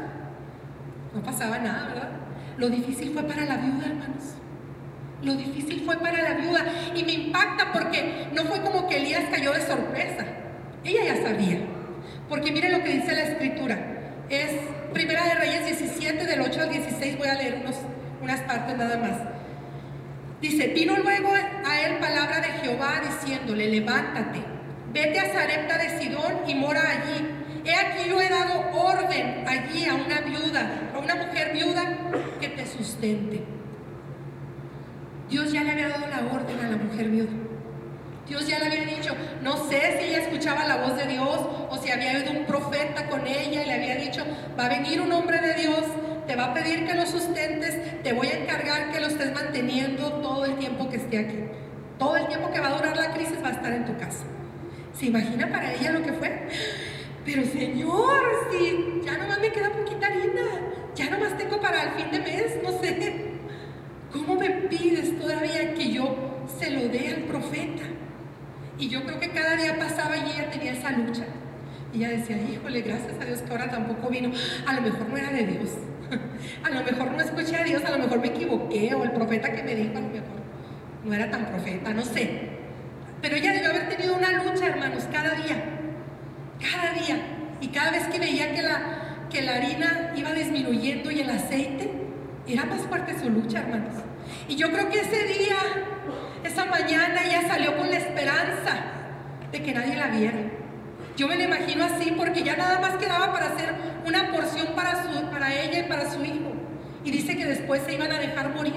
[1.15, 2.11] no pasaba nada, ¿verdad?
[2.57, 4.35] Lo difícil fue para la viuda, hermanos.
[5.23, 6.65] Lo difícil fue para la viuda.
[6.95, 10.27] Y me impacta porque no fue como que Elías cayó de sorpresa.
[10.85, 11.59] Ella ya sabía.
[12.29, 13.79] Porque miren lo que dice la escritura.
[14.29, 14.51] Es
[14.93, 17.19] Primera de Reyes 17, del 8 al 16.
[17.19, 17.77] Voy a leer unos,
[18.22, 19.18] unas partes nada más.
[20.40, 24.42] Dice, vino luego a él palabra de Jehová diciéndole, levántate,
[24.92, 27.26] vete a Zarepta de Sidón y mora allí.
[27.64, 31.82] He aquí yo he dado orden allí a una viuda, a una mujer viuda
[32.40, 33.44] que te sustente.
[35.30, 37.30] Dios ya le había dado la orden a la mujer viuda.
[38.28, 41.38] Dios ya le había dicho, no sé si ella escuchaba la voz de Dios
[41.70, 44.24] o si había oído un profeta con ella y le había dicho,
[44.58, 45.85] va a venir un hombre de Dios,
[46.33, 50.14] te va a pedir que lo sustentes, te voy a encargar que lo estés manteniendo
[50.23, 51.40] todo el tiempo que esté aquí.
[51.99, 54.25] Todo el tiempo que va a durar la crisis va a estar en tu casa.
[54.99, 56.49] ¿Se imagina para ella lo que fue?
[57.27, 60.42] Pero Señor, si ya nomás me queda poquita harina,
[60.95, 63.12] ya nomás tengo para el fin de mes, no sé.
[64.11, 67.83] ¿Cómo me pides todavía que yo se lo dé al profeta?
[68.79, 71.27] Y yo creo que cada día pasaba y ella tenía esa lucha.
[71.92, 74.33] Y ella decía, híjole, gracias a Dios que ahora tampoco vino.
[74.66, 75.73] A lo mejor no era de Dios.
[76.64, 79.53] A lo mejor no escuché a Dios, a lo mejor me equivoqué, o el profeta
[79.53, 80.42] que me dijo a lo mejor
[81.05, 82.51] no era tan profeta, no sé.
[83.20, 85.57] Pero ella debió haber tenido una lucha, hermanos, cada día.
[86.61, 87.16] Cada día.
[87.61, 91.90] Y cada vez que veía que la, que la harina iba disminuyendo y el aceite,
[92.46, 93.94] era más fuerte su lucha, hermanos.
[94.48, 95.57] Y yo creo que ese día
[96.44, 98.85] esa mañana ella salió con la esperanza
[99.51, 100.38] de que nadie la viera.
[101.16, 103.75] Yo me la imagino así porque ya nada más quedaba para hacer
[104.07, 106.53] una porción para, su, para ella y para su hijo.
[107.05, 108.75] Y dice que después se iban a dejar morir.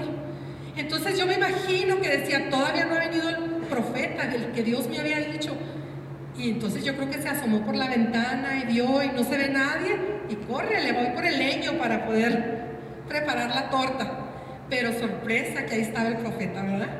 [0.76, 3.36] Entonces yo me imagino que decía, todavía no ha venido el
[3.70, 5.56] profeta del que Dios me había dicho.
[6.36, 9.38] Y entonces yo creo que se asomó por la ventana y vio y no se
[9.38, 9.96] ve nadie.
[10.28, 12.66] Y corre, le voy por el leño para poder
[13.08, 14.18] preparar la torta.
[14.68, 16.90] Pero sorpresa que ahí estaba el profeta, ¿verdad?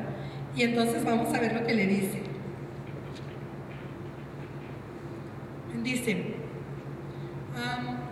[0.57, 2.26] Y entonces vamos a ver lo que le dice.
[5.87, 6.16] Dice,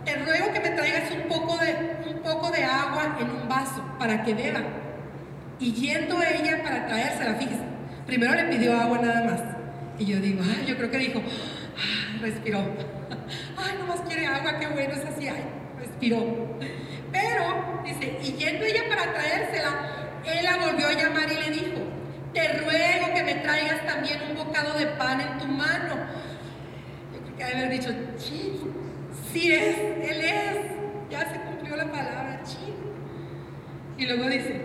[0.04, 1.74] te ruego que me traigas un poco, de,
[2.08, 4.60] un poco de agua en un vaso para que beba.
[5.58, 7.64] Y yendo ella para traérsela, fíjese,
[8.06, 9.40] primero le pidió agua nada más.
[9.98, 11.20] Y yo digo, ay, yo creo que dijo,
[12.20, 12.60] respiró.
[13.56, 15.44] Ay, nomás quiere agua, qué bueno es así, ay,
[15.80, 16.20] respiró.
[17.10, 19.70] Pero, dice, y yendo ella para traérsela,
[20.24, 21.80] él la volvió a llamar y le dijo,
[22.32, 26.24] te ruego que me traigas también un bocado de pan en tu mano.
[27.36, 28.60] Que haber dicho, sí,
[29.32, 30.56] sí es, él es,
[31.10, 32.74] ya se cumplió la palabra, sí.
[33.98, 34.60] Y luego dice,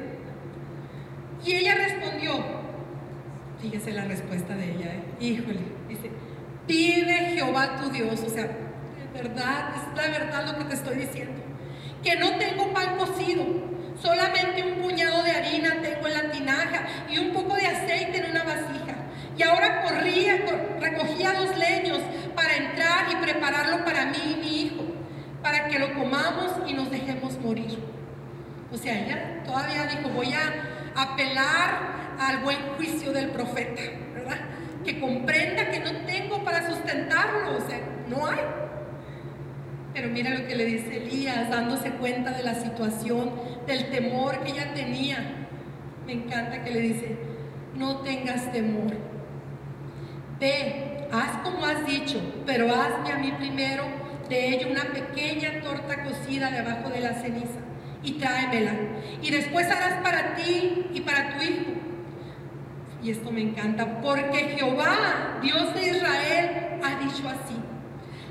[1.46, 2.34] y ella respondió,
[3.62, 5.04] fíjese la respuesta de ella, ¿eh?
[5.20, 6.12] híjole, dice,
[6.68, 10.98] pide Jehová tu Dios, o sea, de verdad, es la verdad lo que te estoy
[10.98, 11.42] diciendo,
[12.04, 13.70] que no tengo pan cocido
[14.02, 18.32] Solamente un puñado de harina tengo en la tinaja y un poco de aceite en
[18.32, 18.96] una vasija.
[19.38, 20.38] Y ahora corría,
[20.80, 22.00] recogía dos leños
[22.40, 24.84] para entrar y prepararlo para mí y mi hijo,
[25.44, 27.78] para que lo comamos y nos dejemos morir.
[28.72, 33.82] O sea, ella todavía dijo, voy a apelar al buen juicio del profeta,
[34.14, 34.38] ¿verdad?
[34.86, 38.40] Que comprenda que no tengo para sustentarlo, o sea, no hay.
[39.94, 43.32] Pero mira lo que le dice Elías, dándose cuenta de la situación,
[43.68, 45.48] del temor que ella tenía.
[46.06, 47.18] Me encanta que le dice,
[47.76, 48.94] no tengas temor.
[50.40, 53.84] Ve, haz como has dicho, pero hazme a mí primero
[54.30, 57.60] de ello una pequeña torta cocida debajo de la ceniza
[58.04, 58.74] y tráemela.
[59.22, 61.72] Y después harás para ti y para tu hijo.
[63.02, 67.56] Y esto me encanta, porque Jehová, Dios de Israel, ha dicho así.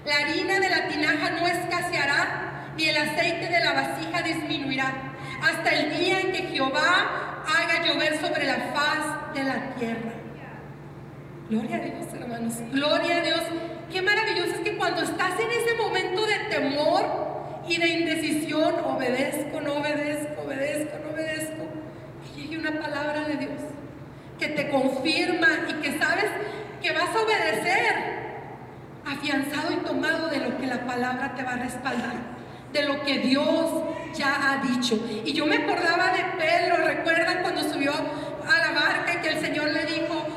[0.05, 4.93] La harina de la tinaja no escaseará, ni el aceite de la vasija disminuirá,
[5.43, 10.18] hasta el día en que Jehová haga llover sobre la faz de la tierra.
[11.49, 12.55] Gloria a Dios, hermanos.
[12.73, 13.41] Gloria a Dios.
[13.91, 17.05] Qué maravilloso es que cuando estás en ese momento de temor
[17.67, 21.65] y de indecisión, obedezco, no obedezco, obedezco, no obedezco,
[22.23, 23.61] que llegue una palabra de Dios
[24.39, 26.27] que te confirma y que sabes
[26.83, 28.19] que vas a obedecer
[29.07, 32.15] afianzado y tomado de lo que la palabra te va a respaldar,
[32.75, 33.71] de lo que Dios
[34.15, 35.03] ya ha dicho.
[35.25, 39.41] Y yo me acordaba de Pedro, ¿recuerdan cuando subió a la barca y que el
[39.41, 40.28] Señor le dijo,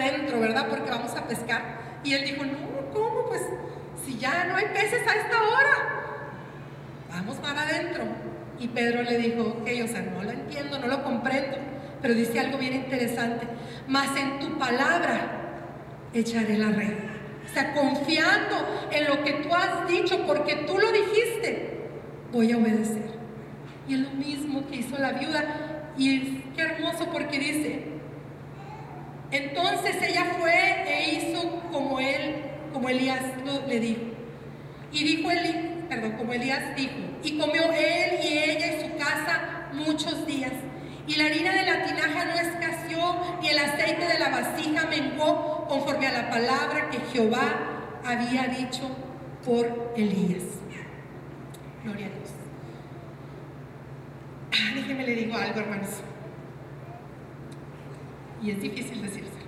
[0.00, 0.66] adentro, ¿verdad?
[0.68, 2.00] Porque vamos a pescar.
[2.04, 3.26] Y él dijo, no, ¿cómo?
[3.28, 3.42] Pues
[4.04, 6.24] si ya no hay peces a esta hora,
[7.10, 8.04] vamos mar adentro.
[8.58, 11.56] Y Pedro le dijo, ok, o sea, no lo entiendo, no lo comprendo,
[12.02, 13.46] pero dice algo bien interesante,
[13.88, 15.40] mas en tu palabra
[16.12, 16.94] echaré la red.
[17.44, 21.88] O sea, confiando en lo que tú has dicho, porque tú lo dijiste,
[22.32, 23.10] voy a obedecer.
[23.88, 25.92] Y es lo mismo que hizo la viuda.
[25.96, 27.89] Y qué hermoso porque dice,
[29.30, 30.52] entonces ella fue
[30.86, 32.36] e hizo como él,
[32.72, 33.22] como Elías
[33.68, 34.02] le dijo.
[34.92, 39.68] Y dijo Eli, perdón, como Elías dijo, y comió él y ella y su casa
[39.72, 40.52] muchos días.
[41.06, 45.66] Y la harina de la tinaja no escaseó, ni el aceite de la vasija menguó,
[45.68, 48.90] conforme a la palabra que Jehová había dicho
[49.44, 50.42] por Elías.
[51.84, 52.30] Gloria a Dios.
[54.52, 55.90] Ah, déjeme le digo algo, hermanos.
[58.42, 59.40] Y es difícil decirse.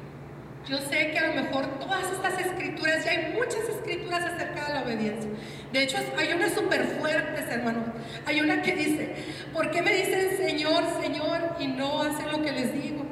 [0.68, 4.74] Yo sé que a lo mejor todas estas escrituras, ya hay muchas escrituras acerca de
[4.74, 5.30] la obediencia.
[5.72, 7.88] De hecho, hay unas súper fuertes, hermanos.
[8.26, 9.14] Hay una que dice,
[9.52, 13.04] ¿por qué me dicen Señor, Señor y no hacen lo que les digo?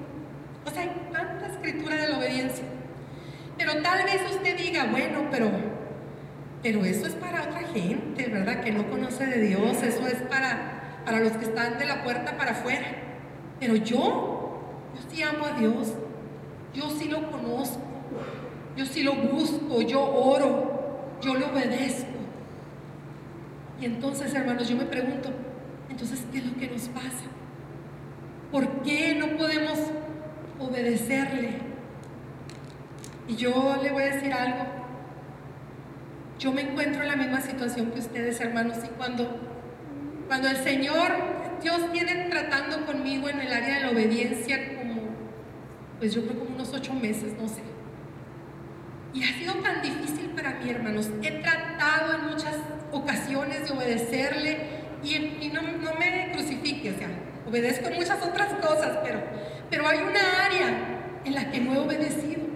[0.64, 2.64] O sea, hay tanta escritura de la obediencia.
[3.58, 5.50] Pero tal vez usted diga, bueno, pero,
[6.62, 8.60] pero eso es para otra gente, ¿verdad?
[8.62, 12.36] Que no conoce de Dios, eso es para, para los que están de la puerta
[12.36, 12.86] para afuera.
[13.58, 14.39] Pero yo,
[14.94, 15.94] yo sí amo a Dios.
[16.74, 17.80] Yo sí lo conozco,
[18.76, 22.06] yo sí lo busco, yo oro, yo le obedezco.
[23.80, 25.30] Y entonces, hermanos, yo me pregunto,
[25.88, 27.24] entonces, ¿qué es lo que nos pasa?
[28.52, 29.78] ¿Por qué no podemos
[30.60, 31.58] obedecerle?
[33.26, 34.66] Y yo le voy a decir algo.
[36.38, 39.40] Yo me encuentro en la misma situación que ustedes, hermanos, y cuando,
[40.28, 41.10] cuando el Señor,
[41.62, 44.79] Dios viene tratando conmigo en el área de la obediencia,
[46.00, 47.60] pues yo creo como unos ocho meses, no sé.
[49.12, 51.10] Y ha sido tan difícil para mí, hermanos.
[51.22, 52.56] He tratado en muchas
[52.90, 54.58] ocasiones de obedecerle
[55.04, 57.08] y, no, me crucifique, o sea,
[57.46, 59.22] obedezco en muchas otras cosas, pero,
[59.68, 62.48] pero hay una área en la que no he obedecido.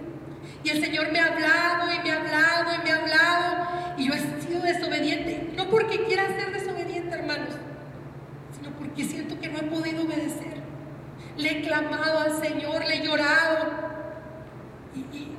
[0.63, 4.07] Y el Señor me ha hablado y me ha hablado y me ha hablado y
[4.07, 5.51] yo he sido desobediente.
[5.55, 7.53] No porque quiera ser desobediente, hermanos,
[8.57, 10.54] sino porque siento que no he podido obedecer
[11.37, 13.85] le he clamado al Señor, le he llorado.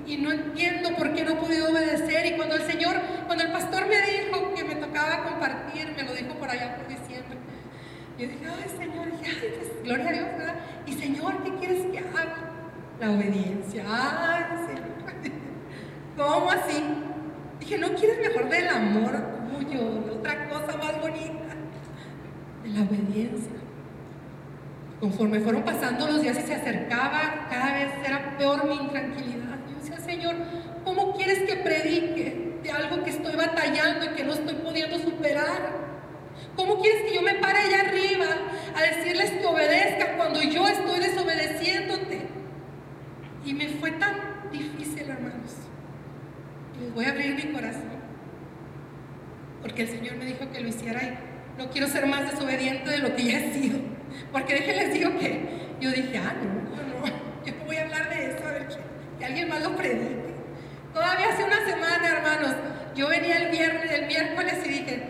[0.06, 2.26] Y, no entiendo por qué no he podido obedecer.
[2.26, 6.14] Y cuando el Señor, cuando el pastor me dijo que me tocaba compartir, me lo
[6.14, 7.38] dijo por allá por diciembre.
[8.18, 10.54] Yo dije, ay Señor, pues, gloria a Dios, ¿verdad?
[10.86, 12.36] Y Señor, ¿qué quieres que haga?
[13.00, 13.84] La obediencia.
[13.86, 15.32] Ay, Señor.
[16.16, 16.82] ¿Cómo así?
[17.60, 19.12] Dije, ¿no quieres mejor del amor
[19.50, 21.54] tuyo, de otra cosa más bonita?
[22.62, 23.65] De la obediencia.
[25.00, 29.58] Conforme fueron pasando los días y se acercaba, cada vez era peor mi intranquilidad.
[29.68, 30.36] Yo decía, Señor,
[30.84, 35.86] ¿cómo quieres que predique de algo que estoy batallando y que no estoy pudiendo superar?
[36.54, 38.26] ¿Cómo quieres que yo me pare allá arriba
[38.74, 42.28] a decirles que obedezca cuando yo estoy desobedeciéndote?
[43.44, 45.52] Y me fue tan difícil, hermanos.
[46.80, 47.96] les voy a abrir mi corazón.
[49.60, 52.98] Porque el Señor me dijo que lo hiciera y no quiero ser más desobediente de
[52.98, 53.95] lo que ya he sido.
[54.32, 57.06] Porque déjenles digo que yo dije, ah, no, no,
[57.44, 58.68] yo no voy a hablar de eso, a ver
[59.18, 60.34] que, alguien más lo predique.
[60.92, 62.54] Todavía hace una semana, hermanos,
[62.94, 65.02] yo venía el viernes, el miércoles y dije,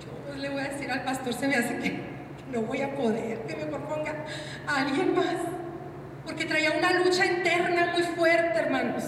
[0.00, 2.00] yo le voy a decir al pastor, se me hace que
[2.50, 4.14] no voy a poder, que me proponga
[4.66, 5.36] a alguien más.
[6.24, 9.04] Porque traía una lucha interna muy fuerte, hermanos.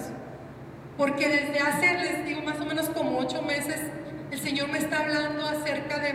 [0.97, 3.80] Porque desde hace, les digo, más o menos como ocho meses,
[4.30, 6.14] el Señor me está hablando acerca de,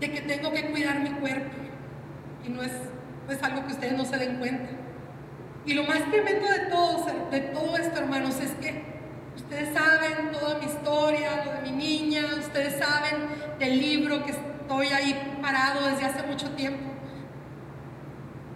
[0.00, 1.63] de que tengo que cuidar mi cuerpo
[2.46, 2.72] y no es,
[3.28, 4.70] es algo que ustedes no se den cuenta.
[5.66, 8.84] Y lo más tremendo de todo, de todo esto, hermanos, es que
[9.34, 13.14] ustedes saben toda mi historia, lo de mi niña, ustedes saben
[13.58, 16.90] del libro que estoy ahí parado desde hace mucho tiempo.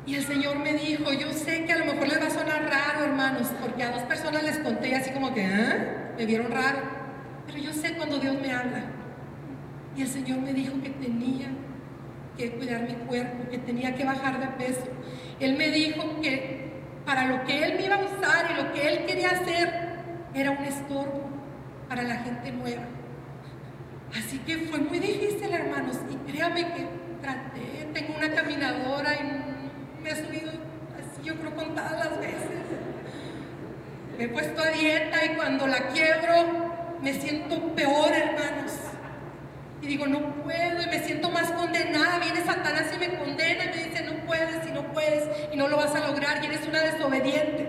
[0.05, 2.71] Y el Señor me dijo, yo sé que a lo mejor les va a sonar
[2.71, 6.13] raro, hermanos, porque a dos personas les conté así como que, ¿eh?
[6.17, 6.79] Me vieron raro.
[7.47, 8.85] Pero yo sé cuando Dios me habla.
[9.97, 11.49] Y el Señor me dijo que tenía
[12.39, 14.87] que cuidar mi cuerpo, que tenía que bajar de peso.
[15.41, 16.71] Él me dijo que
[17.05, 19.89] para lo que Él me iba a usar y lo que Él quería hacer
[20.33, 21.29] era un estorbo
[21.89, 22.85] para la gente nueva.
[24.17, 26.87] Así que fue muy difícil, hermanos, y créame que
[27.21, 32.39] traté, tengo una caminadora y me he subido así, yo creo, contadas las veces.
[34.17, 38.88] Me he puesto a dieta y cuando la quiebro me siento peor, hermanos.
[39.81, 42.19] Y digo, no puedo, y me siento más condenada.
[42.19, 45.69] Viene Satanás y me condena y me dice, no puedes y no puedes y no
[45.69, 47.69] lo vas a lograr y eres una desobediente.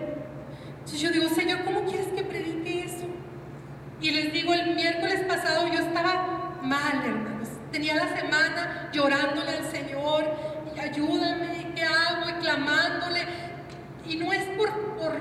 [0.79, 3.05] Entonces yo digo, Señor, ¿cómo quieres que predique eso?
[4.01, 7.49] Y les digo, el miércoles pasado yo estaba mal, hermanos.
[7.71, 10.25] Tenía la semana llorándole al Señor
[10.75, 12.29] y ayúdame, ¿qué hago?
[12.29, 13.21] Y clamándole.
[14.07, 15.15] Y no es por, por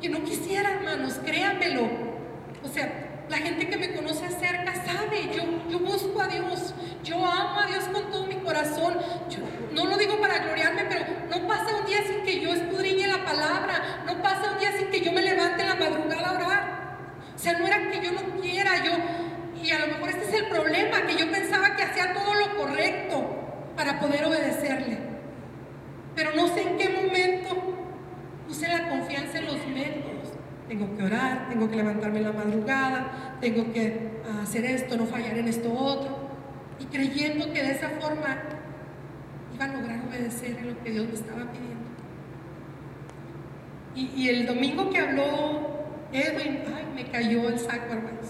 [0.00, 1.88] que no quisiera, hermanos, créanmelo.
[2.64, 7.60] O sea, la gente que me conoce cerca sabe, yo, busco a Dios, yo amo
[7.60, 8.94] a Dios con todo mi corazón.
[9.72, 13.24] no lo digo para gloriarme, pero no pasa un día sin que yo escudriñe la
[13.24, 16.98] palabra, no pasa un día sin que yo me levante en la madrugada a orar.
[17.34, 18.92] O sea, no era que yo no quiera, yo,
[19.62, 22.54] y a lo mejor este es el problema, que yo pensaba que hacía todo lo
[22.54, 23.24] correcto
[23.74, 24.98] para poder obedecerle.
[26.14, 27.78] Pero no sé en qué momento
[28.46, 30.21] puse la confianza en los métodos
[30.68, 35.36] tengo que orar, tengo que levantarme en la madrugada, tengo que hacer esto, no fallar
[35.38, 36.30] en esto otro.
[36.78, 38.38] Y creyendo que de esa forma
[39.54, 41.82] iba a lograr obedecer en lo que Dios me estaba pidiendo.
[43.94, 48.28] Y, el domingo que habló Edwin, ay, me cayó el saco, hermanos.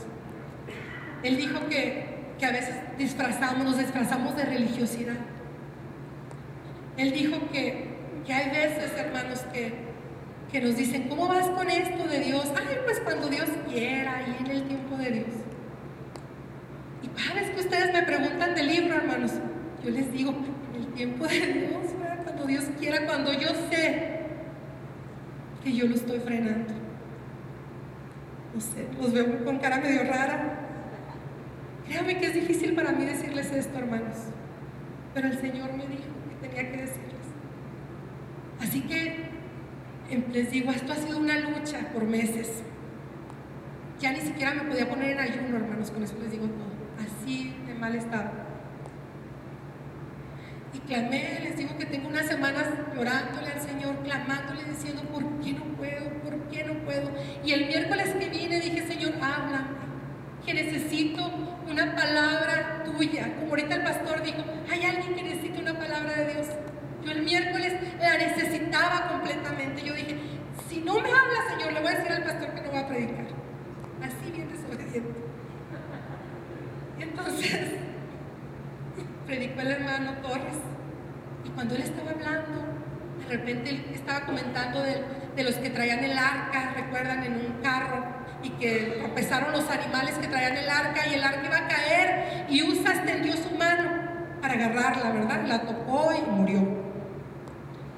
[1.22, 2.06] Él dijo que,
[2.38, 5.14] que a veces disfrazamos, nos disfrazamos de religiosidad.
[6.96, 7.86] Él dijo que,
[8.26, 9.91] que hay veces, hermanos, que
[10.52, 12.52] que nos dicen, ¿cómo vas con esto de Dios?
[12.54, 15.28] Ay, pues cuando Dios quiera y en el tiempo de Dios.
[17.02, 19.32] Y cada vez que ustedes me preguntan del libro, hermanos,
[19.82, 20.34] yo les digo,
[20.74, 21.86] en el tiempo de Dios,
[22.22, 24.20] cuando Dios quiera, cuando yo sé
[25.64, 26.74] que yo lo estoy frenando.
[28.54, 30.68] No sé, los veo con cara medio rara.
[31.86, 34.16] Créame que es difícil para mí decirles esto, hermanos.
[35.14, 37.26] Pero el Señor me dijo que tenía que decirles.
[38.60, 39.21] Así que
[40.16, 42.62] les digo, esto ha sido una lucha por meses.
[44.00, 46.72] Ya ni siquiera me podía poner en ayuno, hermanos, con eso les digo todo.
[46.98, 48.30] Así de mal estado.
[50.74, 55.52] Y clamé, les digo que tengo unas semanas llorándole al Señor, clamándole, diciendo, ¿por qué
[55.52, 56.10] no puedo?
[56.22, 57.10] ¿Por qué no puedo?
[57.44, 59.68] Y el miércoles que vine dije, Señor, háblame,
[60.44, 61.30] que necesito
[61.70, 63.34] una palabra tuya.
[63.36, 66.46] Como ahorita el pastor dijo, hay alguien que necesita una palabra de Dios.
[67.04, 69.41] Yo el miércoles la necesitaba completamente.
[70.84, 73.26] No me habla, Señor, le voy a decir al pastor que no va a predicar.
[74.02, 75.20] Así bien desobediente.
[76.98, 77.60] Y entonces
[79.26, 80.58] predicó el hermano Torres.
[81.44, 82.62] Y cuando él estaba hablando,
[83.20, 85.04] de repente él estaba comentando de,
[85.36, 88.04] de los que traían el arca, recuerdan, en un carro,
[88.42, 92.46] y que tropezaron los animales que traían el arca, y el arca iba a caer,
[92.48, 93.90] y Usa extendió su mano
[94.40, 95.46] para agarrarla, ¿verdad?
[95.46, 96.60] La tocó y murió.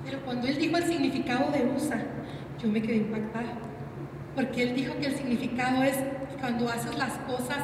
[0.05, 2.14] Pero cuando él dijo el significado de USA,
[2.65, 3.59] yo me quedé impactada.
[4.35, 5.97] Porque él dijo que el significado es
[6.41, 7.59] cuando haces las cosas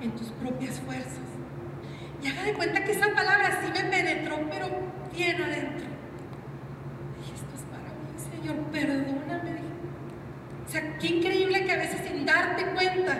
[0.00, 1.20] en tus propias fuerzas.
[2.22, 4.68] Y haga de cuenta que esa palabra sí me penetró, pero
[5.14, 5.86] bien adentro.
[7.18, 9.60] Dije, esto es para mí, Señor, perdóname.
[10.66, 13.18] O sea, qué increíble que a veces sin darte cuenta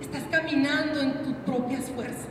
[0.00, 2.26] estás caminando en tus propias fuerzas.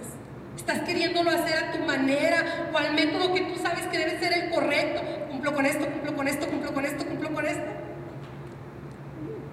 [0.55, 4.33] Estás queriéndolo hacer a tu manera o al método que tú sabes que debe ser
[4.33, 5.01] el correcto.
[5.29, 7.80] Cumplo con esto, cumplo con esto, cumplo con esto, cumplo con esto.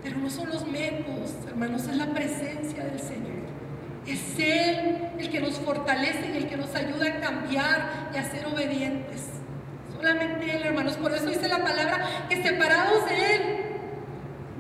[0.09, 3.45] Pero no son los métodos, hermanos, es la presencia del Señor.
[4.07, 8.25] Es Él el que nos fortalece y el que nos ayuda a cambiar y a
[8.25, 9.27] ser obedientes.
[9.95, 10.95] Solamente Él, hermanos.
[10.95, 13.43] Por eso dice la palabra que separados de Él,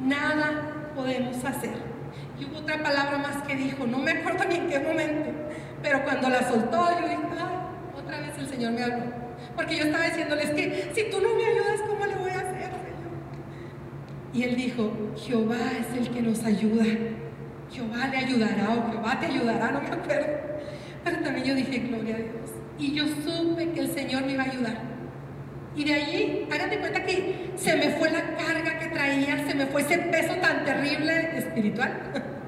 [0.02, 1.78] nada podemos hacer.
[2.38, 5.30] Y hubo otra palabra más que dijo, no me acuerdo ni en qué momento,
[5.82, 9.04] pero cuando la soltó, yo dije, ay, otra vez el Señor me habló.
[9.56, 12.27] Porque yo estaba diciéndoles que si tú no me ayudas, ¿cómo le voy?
[14.32, 16.84] Y él dijo, Jehová es el que nos ayuda.
[17.72, 20.26] Jehová le ayudará o Jehová te ayudará, no me acuerdo.
[21.04, 22.50] Pero también yo dije, gloria a Dios.
[22.78, 24.88] Y yo supe que el Señor me iba a ayudar.
[25.74, 29.66] Y de allí, háganme cuenta que se me fue la carga que traía, se me
[29.66, 31.92] fue ese peso tan terrible espiritual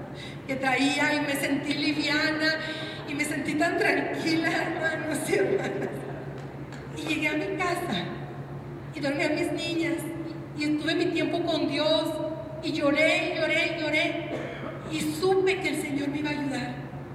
[0.46, 2.54] que traía y me sentí liviana
[3.08, 5.88] y me sentí tan tranquila, hermanos y hermanas.
[6.96, 8.04] Y llegué a mi casa
[8.94, 9.94] y dormí a mis niñas
[10.60, 12.04] y estuve mi tiempo con Dios
[12.62, 14.28] y lloré, lloré, lloré
[14.92, 16.74] y supe que el Señor me iba a ayudar.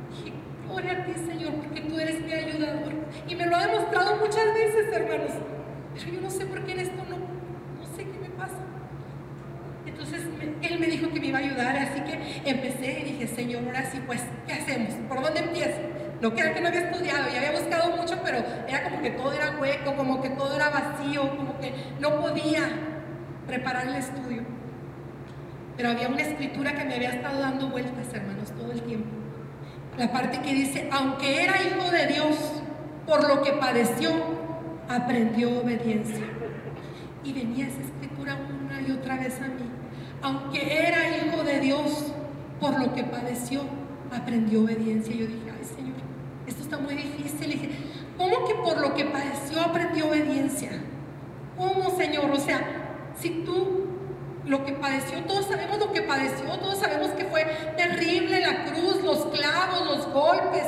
[0.10, 0.34] Dije,
[0.68, 2.94] gloria a ti, Señor, porque tú eres mi ayudador.
[3.28, 5.32] Y me lo ha demostrado muchas veces, hermanos.
[5.94, 8.58] Pero yo no sé por qué en esto no, no sé qué me pasa.
[9.86, 10.24] Entonces
[10.64, 13.92] él me dijo que me iba a ayudar, así que empecé y dije, Señor, ahora
[13.92, 14.90] sí, pues, ¿qué hacemos?
[15.08, 15.82] ¿Por dónde empiezo?
[16.20, 19.34] No que que no había estudiado, ya había buscado mucho, pero era como que todo
[19.34, 22.95] era hueco, como que todo era vacío, como que no podía
[23.48, 24.44] preparar el estudio.
[25.78, 29.10] Pero había una escritura que me había estado dando vueltas, hermanos, todo el tiempo.
[29.98, 32.36] La parte que dice, aunque era hijo de Dios,
[33.06, 34.12] por lo que padeció,
[34.90, 36.26] aprendió obediencia.
[37.24, 39.76] Y venía esa escritura una y otra vez a mí
[40.26, 42.12] aunque era hijo de Dios,
[42.60, 43.62] por lo que padeció,
[44.12, 45.14] aprendió obediencia.
[45.14, 45.98] Yo dije, ay Señor,
[46.48, 47.52] esto está muy difícil.
[47.52, 47.70] Y dije,
[48.18, 50.72] ¿cómo que por lo que padeció aprendió obediencia?
[51.56, 52.32] ¿Cómo, Señor?
[52.32, 52.60] O sea,
[53.20, 53.86] si tú
[54.46, 57.46] lo que padeció, todos sabemos lo que padeció, todos sabemos que fue
[57.78, 60.66] terrible la cruz, los clavos, los golpes,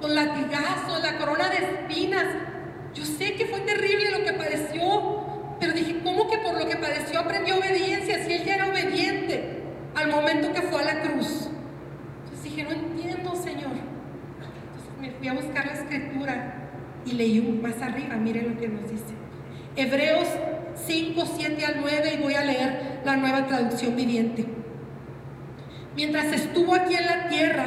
[0.00, 2.26] los latigazos, la corona de espinas.
[2.94, 6.76] Yo sé que fue terrible lo que padeció, pero dije, ¿cómo que por lo que
[6.76, 9.62] padeció aprendió obediencia si él ya era obediente
[9.94, 11.48] al momento que fue a la cruz?
[12.24, 13.72] Entonces dije, no entiendo, Señor.
[13.72, 16.70] Entonces me fui a buscar la escritura
[17.04, 19.14] y leí más arriba, mire lo que nos dice.
[19.76, 20.28] Hebreos
[20.84, 24.46] 5, 7 al 9 y voy a leer la nueva traducción viviente.
[25.96, 27.64] Mientras estuvo aquí en la tierra,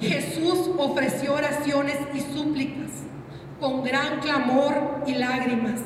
[0.00, 2.90] Jesús ofreció oraciones y súplicas
[3.60, 5.80] con gran clamor y lágrimas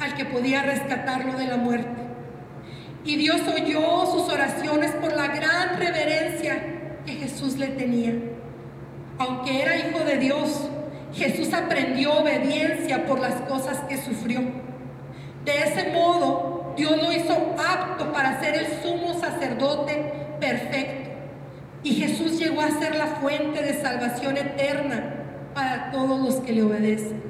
[0.00, 2.02] al que podía rescatarlo de la muerte.
[3.04, 8.14] Y Dios oyó sus oraciones por la gran reverencia que Jesús le tenía.
[9.18, 10.68] Aunque era hijo de Dios,
[11.14, 14.40] Jesús aprendió obediencia por las cosas que sufrió.
[15.44, 21.10] De ese modo, Dios lo hizo apto para ser el sumo sacerdote perfecto.
[21.82, 25.14] Y Jesús llegó a ser la fuente de salvación eterna
[25.54, 27.20] para todos los que le obedecen.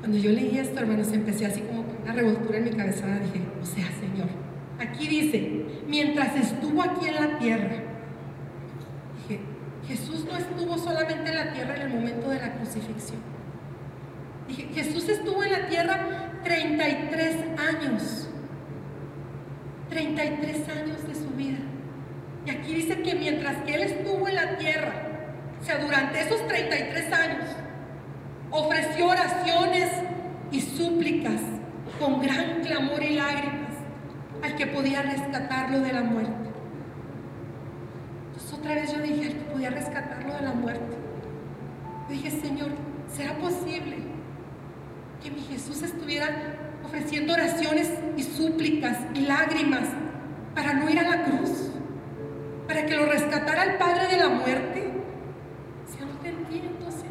[0.00, 3.06] Cuando yo leí esto, hermanos, empecé así como una revoltura en mi cabeza.
[3.06, 4.28] Dije, o sea, Señor,
[4.78, 7.76] aquí dice, mientras estuvo aquí en la tierra,
[9.16, 9.40] dije,
[9.88, 13.37] Jesús no estuvo solamente en la tierra en el momento de la crucifixión.
[14.54, 18.28] Jesús estuvo en la tierra 33 años.
[19.90, 21.58] 33 años de su vida.
[22.46, 24.92] Y aquí dice que mientras que Él estuvo en la tierra,
[25.60, 27.44] o sea, durante esos 33 años,
[28.50, 29.90] ofreció oraciones
[30.50, 31.40] y súplicas
[31.98, 33.74] con gran clamor y lágrimas
[34.42, 36.48] al que podía rescatarlo de la muerte.
[38.28, 40.96] Entonces otra vez yo dije, al que podía rescatarlo de la muerte.
[42.08, 42.68] Yo dije, Señor,
[43.14, 44.07] ¿será posible
[45.22, 46.28] que mi Jesús estuviera
[46.84, 49.88] ofreciendo oraciones y súplicas y lágrimas
[50.54, 51.70] para no ir a la cruz,
[52.66, 54.92] para que lo rescatara el Padre de la muerte.
[55.86, 57.08] Si no te entiendo, Señor.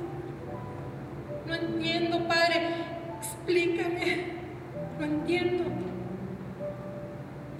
[1.46, 2.62] No entiendo, Padre.
[3.20, 4.38] Explícame.
[5.00, 5.64] No entiendo.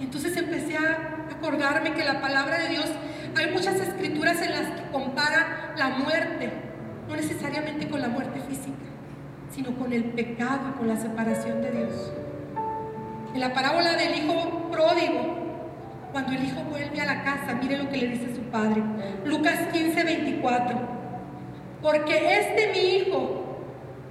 [0.00, 2.86] Y entonces empecé a acordarme que la palabra de Dios,
[3.36, 6.52] hay muchas escrituras en las que compara la muerte,
[7.08, 8.87] no necesariamente con la muerte física
[9.58, 12.12] sino con el pecado y con la separación de Dios.
[13.34, 15.36] En la parábola del hijo pródigo,
[16.12, 18.80] cuando el hijo vuelve a la casa, mire lo que le dice su padre.
[19.24, 20.78] Lucas 15, 24.
[21.82, 23.58] Porque este mi hijo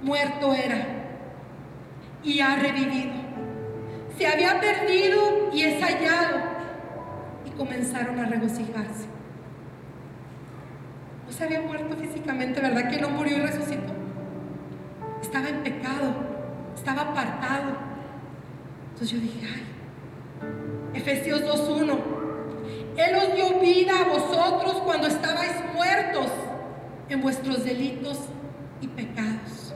[0.02, 0.86] muerto era
[2.22, 3.14] y ha revivido.
[4.18, 6.40] Se había perdido y es hallado.
[7.46, 9.06] Y comenzaron a regocijarse.
[11.26, 12.90] No se había muerto físicamente, ¿verdad?
[12.90, 13.97] Que no murió y resucitó
[15.22, 16.14] estaba en pecado,
[16.74, 17.76] estaba apartado.
[18.90, 19.62] Entonces yo dije, ay,
[20.94, 21.98] Efesios 2.1,
[22.96, 26.30] Él os dio vida a vosotros cuando estabais muertos
[27.08, 28.18] en vuestros delitos
[28.80, 29.74] y pecados.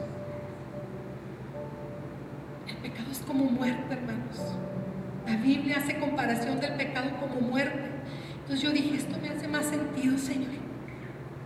[2.67, 4.55] El pecado es como muerte, hermanos.
[5.25, 7.91] La Biblia hace comparación del pecado como muerte.
[8.41, 10.51] Entonces yo dije, esto me hace más sentido, Señor.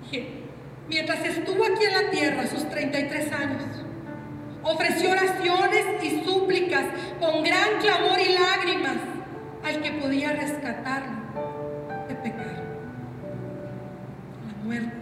[0.04, 0.44] Dije,
[0.90, 3.64] mientras estuvo aquí en la tierra, sus 33 años,
[4.68, 6.86] ofreció oraciones y súplicas
[7.20, 8.98] con gran clamor y lágrimas
[9.64, 11.18] al que podía rescatarlo
[12.08, 12.64] de pecar,
[14.46, 14.94] la muerte.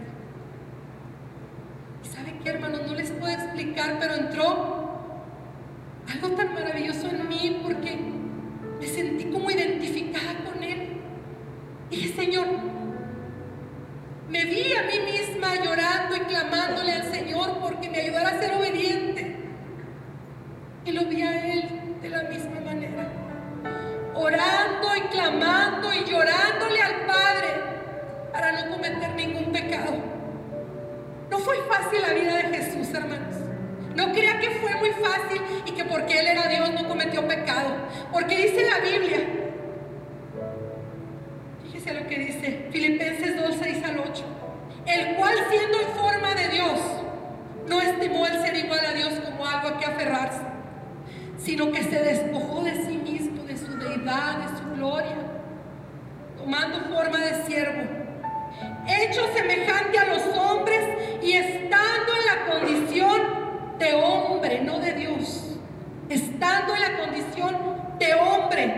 [2.04, 2.82] ¿Y sabe qué, hermanos?
[2.86, 4.86] No les puedo explicar, pero entró
[6.12, 7.98] algo tan maravilloso en mí porque
[8.80, 11.00] me sentí como identificada con Él.
[11.90, 12.46] Y dije, Señor,
[14.28, 18.52] me vi a mí misma llorando y clamándole al Señor porque me ayudara a ser
[18.54, 19.35] obediente.
[20.86, 21.68] Y lo vi a Él
[22.00, 23.08] de la misma manera,
[24.14, 27.48] orando y clamando y llorándole al Padre
[28.32, 29.96] para no cometer ningún pecado.
[31.28, 33.34] No fue fácil la vida de Jesús, hermanos.
[33.96, 37.70] No crea que fue muy fácil y que porque Él era Dios no cometió pecado.
[38.12, 39.26] Porque dice la Biblia,
[41.64, 44.24] fíjese lo que dice Filipenses 2, 6 al 8,
[44.86, 46.78] el cual siendo en forma de Dios,
[47.66, 50.55] no estimó el ser igual a Dios como algo a que aferrarse
[51.46, 55.16] sino que se despojó de sí mismo, de su deidad, de su gloria,
[56.36, 57.82] tomando forma de siervo,
[58.88, 60.80] hecho semejante a los hombres
[61.22, 63.20] y estando en la condición
[63.78, 65.56] de hombre, no de Dios,
[66.08, 67.56] estando en la condición
[68.00, 68.74] de hombre,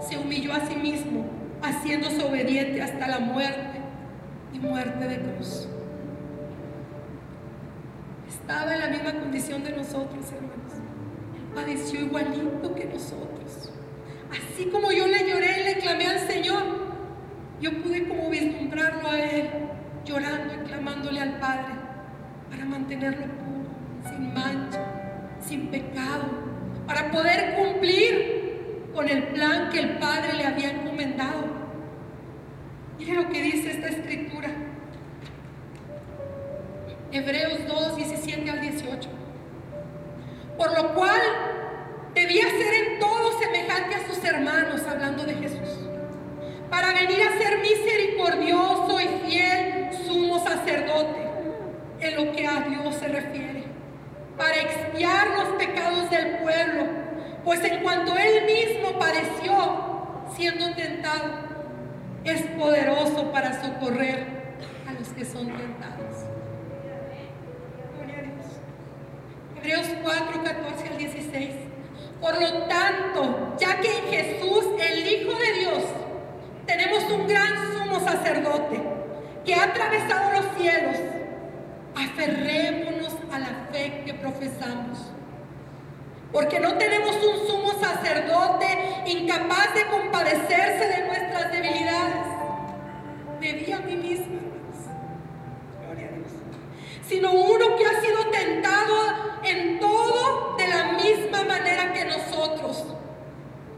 [0.00, 1.26] se humilló a sí mismo,
[1.62, 3.78] haciéndose obediente hasta la muerte
[4.52, 5.68] y muerte de cruz.
[8.28, 10.64] Estaba en la misma condición de nosotros, hermanos
[11.54, 13.70] padeció igualito que nosotros.
[14.30, 16.62] Así como yo le lloré y le clamé al Señor,
[17.60, 19.48] yo pude como vislumbrarlo a Él,
[20.04, 21.74] llorando y clamándole al Padre
[22.50, 24.80] para mantenerlo puro, sin mancha,
[25.40, 26.24] sin pecado,
[26.86, 31.44] para poder cumplir con el plan que el Padre le había encomendado.
[32.98, 34.50] Mire lo que dice esta escritura.
[37.12, 39.23] Hebreos 2, 17 al 18.
[40.56, 41.20] Por lo cual
[42.14, 45.88] debía ser en todo semejante a sus hermanos, hablando de Jesús,
[46.70, 51.28] para venir a ser misericordioso y fiel sumo sacerdote
[52.00, 53.64] en lo que a Dios se refiere,
[54.36, 56.86] para expiar los pecados del pueblo,
[57.44, 59.94] pues en cuanto Él mismo padeció
[60.34, 61.44] siendo tentado,
[62.24, 64.26] es poderoso para socorrer
[64.88, 66.24] a los que son tentados.
[67.96, 68.46] Gloria a Dios.
[69.64, 71.50] Hebreos 4, 14 al 16.
[72.20, 75.84] Por lo tanto, ya que en Jesús, el Hijo de Dios,
[76.66, 78.82] tenemos un gran sumo sacerdote
[79.42, 80.96] que ha atravesado los cielos,
[81.96, 84.98] aferrémonos a la fe que profesamos.
[86.30, 88.66] Porque no tenemos un sumo sacerdote
[89.06, 92.26] incapaz de compadecerse de nuestras debilidades.
[93.40, 94.40] Me vi a mí misma,
[95.86, 96.32] Gloria a Dios.
[97.08, 97.30] Sino
[97.76, 102.84] que ha sido tentado en todo de la misma manera que nosotros,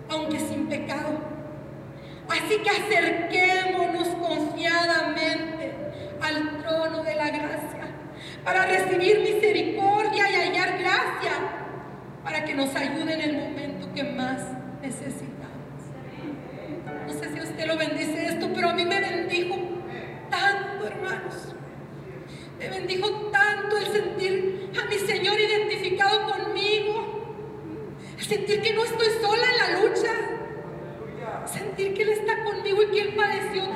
[0.09, 1.19] aunque sin pecado.
[2.29, 5.73] Así que acerquémonos confiadamente
[6.21, 7.87] al trono de la gracia
[8.45, 11.33] para recibir misericordia y hallar gracia
[12.25, 14.43] para que nos ayude en el momento que más
[14.83, 15.37] necesitamos.
[17.07, 19.57] No sé si usted lo bendice esto, pero a mí me bendijo
[20.29, 21.55] tanto, hermanos.
[22.59, 27.27] Me bendijo tanto el sentir a mi Señor identificado conmigo.
[28.19, 29.46] El sentir que no estoy sola
[33.33, 33.76] conmigo